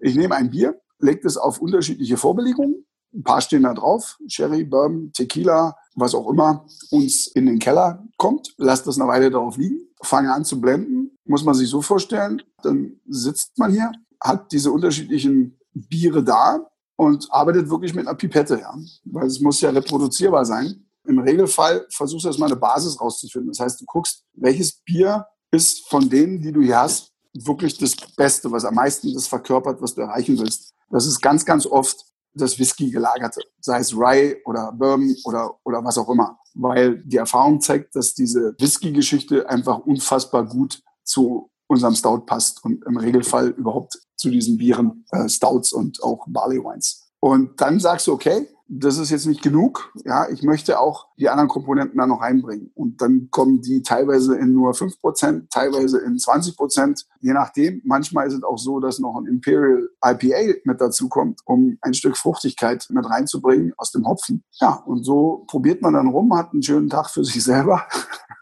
[0.00, 4.64] ich nehme ein Bier, lege es auf unterschiedliche Vorbelegungen, ein paar stehen da drauf, Sherry,
[4.64, 8.54] Bourbon, Tequila, was auch immer uns in den Keller kommt.
[8.58, 11.16] Lasst das eine Weile darauf liegen, fange an zu blenden.
[11.24, 16.66] Muss man sich so vorstellen, dann sitzt man hier, hat diese unterschiedlichen Biere da
[16.98, 18.76] und arbeitet wirklich mit einer Pipette, ja.
[19.04, 20.84] Weil es muss ja reproduzierbar sein.
[21.06, 23.52] Im Regelfall versuchst du erstmal eine Basis rauszufinden.
[23.52, 27.94] Das heißt, du guckst, welches Bier ist von denen, die du hier hast, wirklich das
[28.16, 30.74] Beste, was am meisten das verkörpert, was du erreichen willst.
[30.90, 35.84] Das ist ganz, ganz oft das Whisky gelagerte, sei es Rye oder Bourbon oder, oder
[35.84, 36.36] was auch immer.
[36.54, 42.84] Weil die Erfahrung zeigt, dass diese Whisky-Geschichte einfach unfassbar gut zu unserem Stout passt und
[42.84, 47.08] im Regelfall überhaupt zu diesen Bieren, äh, Stouts und auch Barley Wines.
[47.20, 49.92] Und dann sagst du, okay, das ist jetzt nicht genug.
[50.04, 52.70] Ja, ich möchte auch die anderen Komponenten da noch reinbringen.
[52.74, 57.80] Und dann kommen die teilweise in nur 5%, teilweise in 20%, je nachdem.
[57.84, 61.94] Manchmal ist es auch so, dass noch ein Imperial IPA mit dazu kommt, um ein
[61.94, 64.44] Stück Fruchtigkeit mit reinzubringen aus dem Hopfen.
[64.60, 67.86] Ja, und so probiert man dann rum, hat einen schönen Tag für sich selber.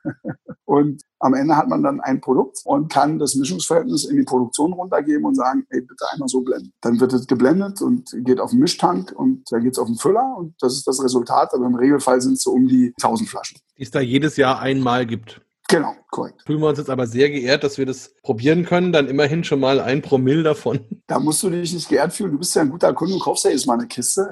[0.66, 4.72] und am Ende hat man dann ein Produkt und kann das Mischungsverhältnis in die Produktion
[4.72, 6.72] runtergeben und sagen, ey, bitte einmal so blenden.
[6.80, 9.96] Dann wird es geblendet und geht auf den Mischtank und dann geht es auf den
[9.96, 11.54] Füller und das ist das Resultat.
[11.54, 13.58] Aber im Regelfall sind es so um die 1000 Flaschen.
[13.78, 15.40] Die es da jedes Jahr einmal gibt.
[15.68, 16.42] Genau, korrekt.
[16.46, 18.92] Fühlen wir uns jetzt aber sehr geehrt, dass wir das probieren können.
[18.92, 20.80] Dann immerhin schon mal ein Promille davon.
[21.06, 22.32] Da musst du dich nicht geehrt fühlen.
[22.32, 24.28] Du bist ja ein guter Kunde und kaufst ja jetzt mal eine Kiste.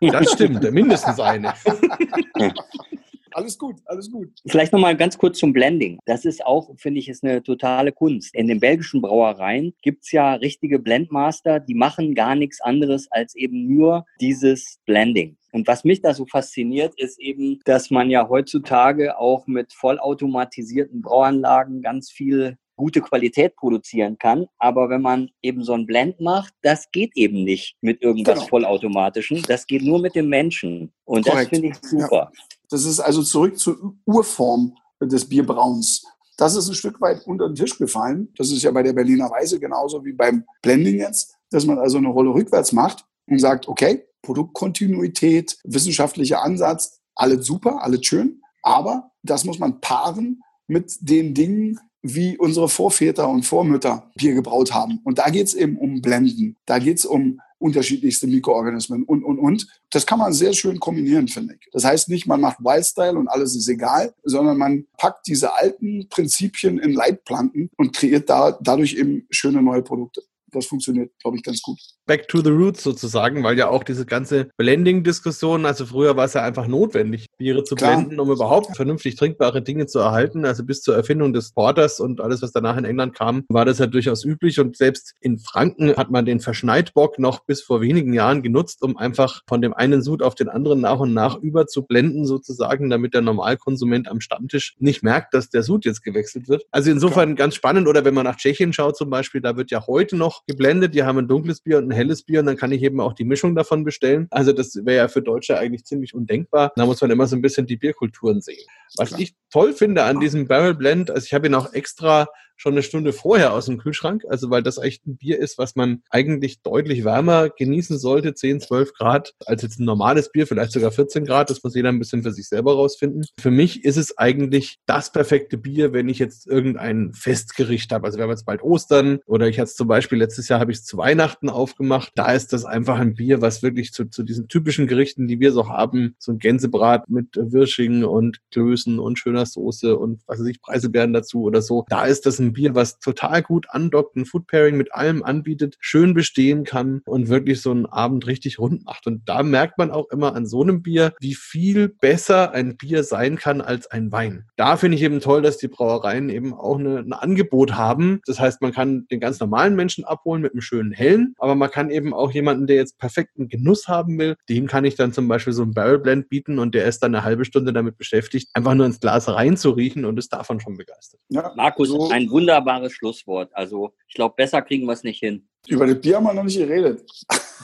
[0.00, 1.54] Das stimmt, mindestens eine.
[3.34, 4.28] alles gut, alles gut.
[4.46, 5.98] Vielleicht nochmal ganz kurz zum Blending.
[6.06, 8.34] Das ist auch, finde ich, ist eine totale Kunst.
[8.34, 13.66] In den belgischen Brauereien gibt's ja richtige Blendmaster, die machen gar nichts anderes als eben
[13.66, 15.36] nur dieses Blending.
[15.52, 21.02] Und was mich da so fasziniert, ist eben, dass man ja heutzutage auch mit vollautomatisierten
[21.02, 24.46] Brauanlagen ganz viel gute Qualität produzieren kann.
[24.58, 28.48] Aber wenn man eben so ein Blend macht, das geht eben nicht mit irgendwas Genau.
[28.48, 29.42] vollautomatischen.
[29.46, 30.90] Das geht nur mit dem Menschen.
[31.04, 31.50] Und das Korrekt.
[31.50, 32.32] finde ich super.
[32.72, 36.06] Das ist also zurück zur Urform des Bierbrauens.
[36.38, 38.32] Das ist ein Stück weit unter den Tisch gefallen.
[38.38, 41.98] Das ist ja bei der Berliner Weise genauso wie beim Blending jetzt, dass man also
[41.98, 49.10] eine Rolle rückwärts macht und sagt, okay, Produktkontinuität, wissenschaftlicher Ansatz, alles super, alles schön, aber
[49.22, 55.00] das muss man paaren mit den Dingen, wie unsere Vorväter und Vormütter Bier gebraut haben.
[55.04, 59.38] Und da geht es eben um Blenden, da geht es um unterschiedlichste Mikroorganismen und, und,
[59.38, 59.66] und.
[59.90, 61.68] Das kann man sehr schön kombinieren, finde ich.
[61.72, 66.08] Das heißt nicht, man macht Wildstyle und alles ist egal, sondern man packt diese alten
[66.08, 70.22] Prinzipien in Leitplanken und kreiert da, dadurch eben schöne neue Produkte.
[70.50, 71.80] Das funktioniert, glaube ich, ganz gut.
[72.06, 76.34] Back to the roots sozusagen, weil ja auch diese ganze Blending-Diskussion, also früher war es
[76.34, 77.96] ja einfach notwendig, Biere zu Klar.
[77.96, 80.44] blenden, um überhaupt vernünftig trinkbare Dinge zu erhalten.
[80.44, 83.78] Also bis zur Erfindung des Porters und alles, was danach in England kam, war das
[83.78, 84.58] ja durchaus üblich.
[84.58, 88.96] Und selbst in Franken hat man den Verschneidbock noch bis vor wenigen Jahren genutzt, um
[88.96, 92.90] einfach von dem einen Sud auf den anderen nach und nach über zu blenden sozusagen,
[92.90, 96.64] damit der Normalkonsument am Stammtisch nicht merkt, dass der Sud jetzt gewechselt wird.
[96.70, 97.86] Also insofern ganz spannend.
[97.88, 100.94] Oder wenn man nach Tschechien schaut zum Beispiel, da wird ja heute noch geblendet.
[100.94, 103.12] Die haben ein dunkles Bier und ein helles Bier und dann kann ich eben auch
[103.12, 104.26] die Mischung davon bestellen.
[104.30, 106.72] Also das wäre ja für Deutsche eigentlich ziemlich undenkbar.
[106.76, 108.64] Da muss man immer so ein bisschen die Bierkulturen sehen.
[108.96, 109.20] Was Klar.
[109.20, 112.26] ich toll finde an diesem Barrel Blend, also ich habe ihn auch extra
[112.62, 115.74] schon eine Stunde vorher aus dem Kühlschrank, also weil das echt ein Bier ist, was
[115.74, 120.70] man eigentlich deutlich wärmer genießen sollte, 10, 12 Grad, als jetzt ein normales Bier, vielleicht
[120.70, 123.24] sogar 14 Grad, das muss jeder ein bisschen für sich selber rausfinden.
[123.36, 128.06] Für mich ist es eigentlich das perfekte Bier, wenn ich jetzt irgendein Festgericht habe.
[128.06, 130.78] Also wir haben jetzt bald Ostern oder ich hatte zum Beispiel letztes Jahr habe ich
[130.78, 132.12] es zu Weihnachten aufgemacht.
[132.14, 135.50] Da ist das einfach ein Bier, was wirklich zu, zu diesen typischen Gerichten, die wir
[135.50, 140.46] so haben, so ein Gänsebrat mit Wirschingen und Klößen und schöner Soße und was weiß
[140.46, 141.84] ich, Preiselbeeren dazu oder so.
[141.88, 145.76] Da ist das ein Bier, was total gut andockt, ein Food Pairing mit allem anbietet,
[145.80, 149.06] schön bestehen kann und wirklich so einen Abend richtig rund macht.
[149.06, 153.04] Und da merkt man auch immer an so einem Bier, wie viel besser ein Bier
[153.04, 154.46] sein kann als ein Wein.
[154.56, 158.20] Da finde ich eben toll, dass die Brauereien eben auch eine, ein Angebot haben.
[158.26, 161.70] Das heißt, man kann den ganz normalen Menschen abholen mit einem schönen hellen, aber man
[161.70, 165.28] kann eben auch jemanden, der jetzt perfekten Genuss haben will, dem kann ich dann zum
[165.28, 168.48] Beispiel so ein Barrel Blend bieten und der ist dann eine halbe Stunde damit beschäftigt,
[168.54, 171.20] einfach nur ins Glas reinzuriechen und ist davon schon begeistert.
[171.28, 173.50] Ja, Markus, so, ein wunderbares Schlusswort.
[173.54, 175.46] Also ich glaube, besser kriegen wir es nicht hin.
[175.68, 177.02] über das Bier haben wir noch nicht geredet.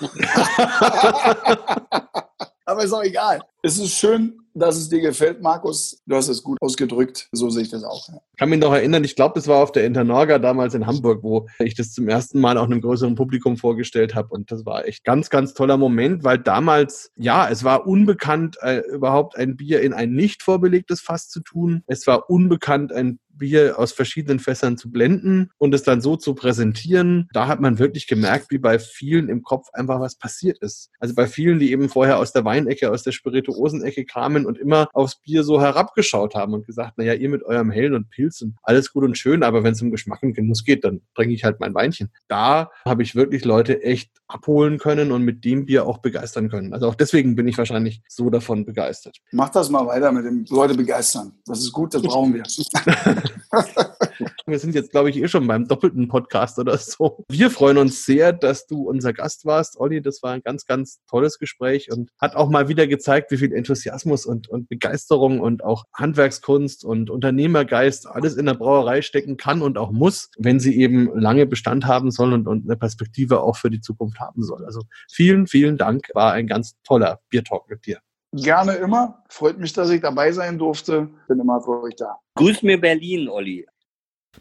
[2.64, 3.40] Aber ist auch egal.
[3.62, 6.02] Es ist schön, dass es dir gefällt, Markus.
[6.06, 7.26] Du hast es gut ausgedrückt.
[7.32, 8.06] So sehe ich das auch.
[8.08, 8.16] Ja.
[8.32, 11.22] Ich kann mich noch erinnern, ich glaube, das war auf der Internorga damals in Hamburg,
[11.22, 14.28] wo ich das zum ersten Mal auch einem größeren Publikum vorgestellt habe.
[14.28, 18.82] Und das war echt ganz, ganz toller Moment, weil damals, ja, es war unbekannt, äh,
[18.92, 21.82] überhaupt ein Bier in ein nicht vorbelegtes Fass zu tun.
[21.86, 26.34] Es war unbekannt, ein Bier aus verschiedenen Fässern zu blenden und es dann so zu
[26.34, 27.28] präsentieren.
[27.32, 30.90] Da hat man wirklich gemerkt, wie bei vielen im Kopf einfach was passiert ist.
[30.98, 34.88] Also bei vielen, die eben vorher aus der Weinecke, aus der Spirituosenecke kamen und immer
[34.92, 38.56] aufs Bier so herabgeschaut haben und gesagt, naja, ihr mit eurem Hellen und Pilz und
[38.62, 41.44] alles gut und schön, aber wenn es um Geschmack und Genuss geht, dann trinke ich
[41.44, 42.10] halt mein Weinchen.
[42.28, 46.72] Da habe ich wirklich Leute echt abholen können und mit dem Bier auch begeistern können.
[46.74, 49.18] Also auch deswegen bin ich wahrscheinlich so davon begeistert.
[49.32, 51.32] Mach das mal weiter mit dem Leute begeistern.
[51.46, 52.42] Das ist gut, das brauchen wir.
[54.46, 57.24] Wir sind jetzt, glaube ich, eh schon beim doppelten Podcast oder so.
[57.28, 60.00] Wir freuen uns sehr, dass du unser Gast warst, Olli.
[60.00, 63.52] Das war ein ganz, ganz tolles Gespräch und hat auch mal wieder gezeigt, wie viel
[63.52, 69.62] Enthusiasmus und, und Begeisterung und auch Handwerkskunst und Unternehmergeist alles in der Brauerei stecken kann
[69.62, 73.56] und auch muss, wenn sie eben lange Bestand haben soll und, und eine Perspektive auch
[73.56, 74.64] für die Zukunft haben soll.
[74.64, 76.08] Also vielen, vielen Dank.
[76.14, 77.98] War ein ganz toller Biertalk mit dir.
[78.32, 79.22] Gerne immer.
[79.28, 81.08] Freut mich, dass ich dabei sein durfte.
[81.28, 82.18] Bin immer für euch da.
[82.34, 83.66] Grüß mir Berlin, Olli.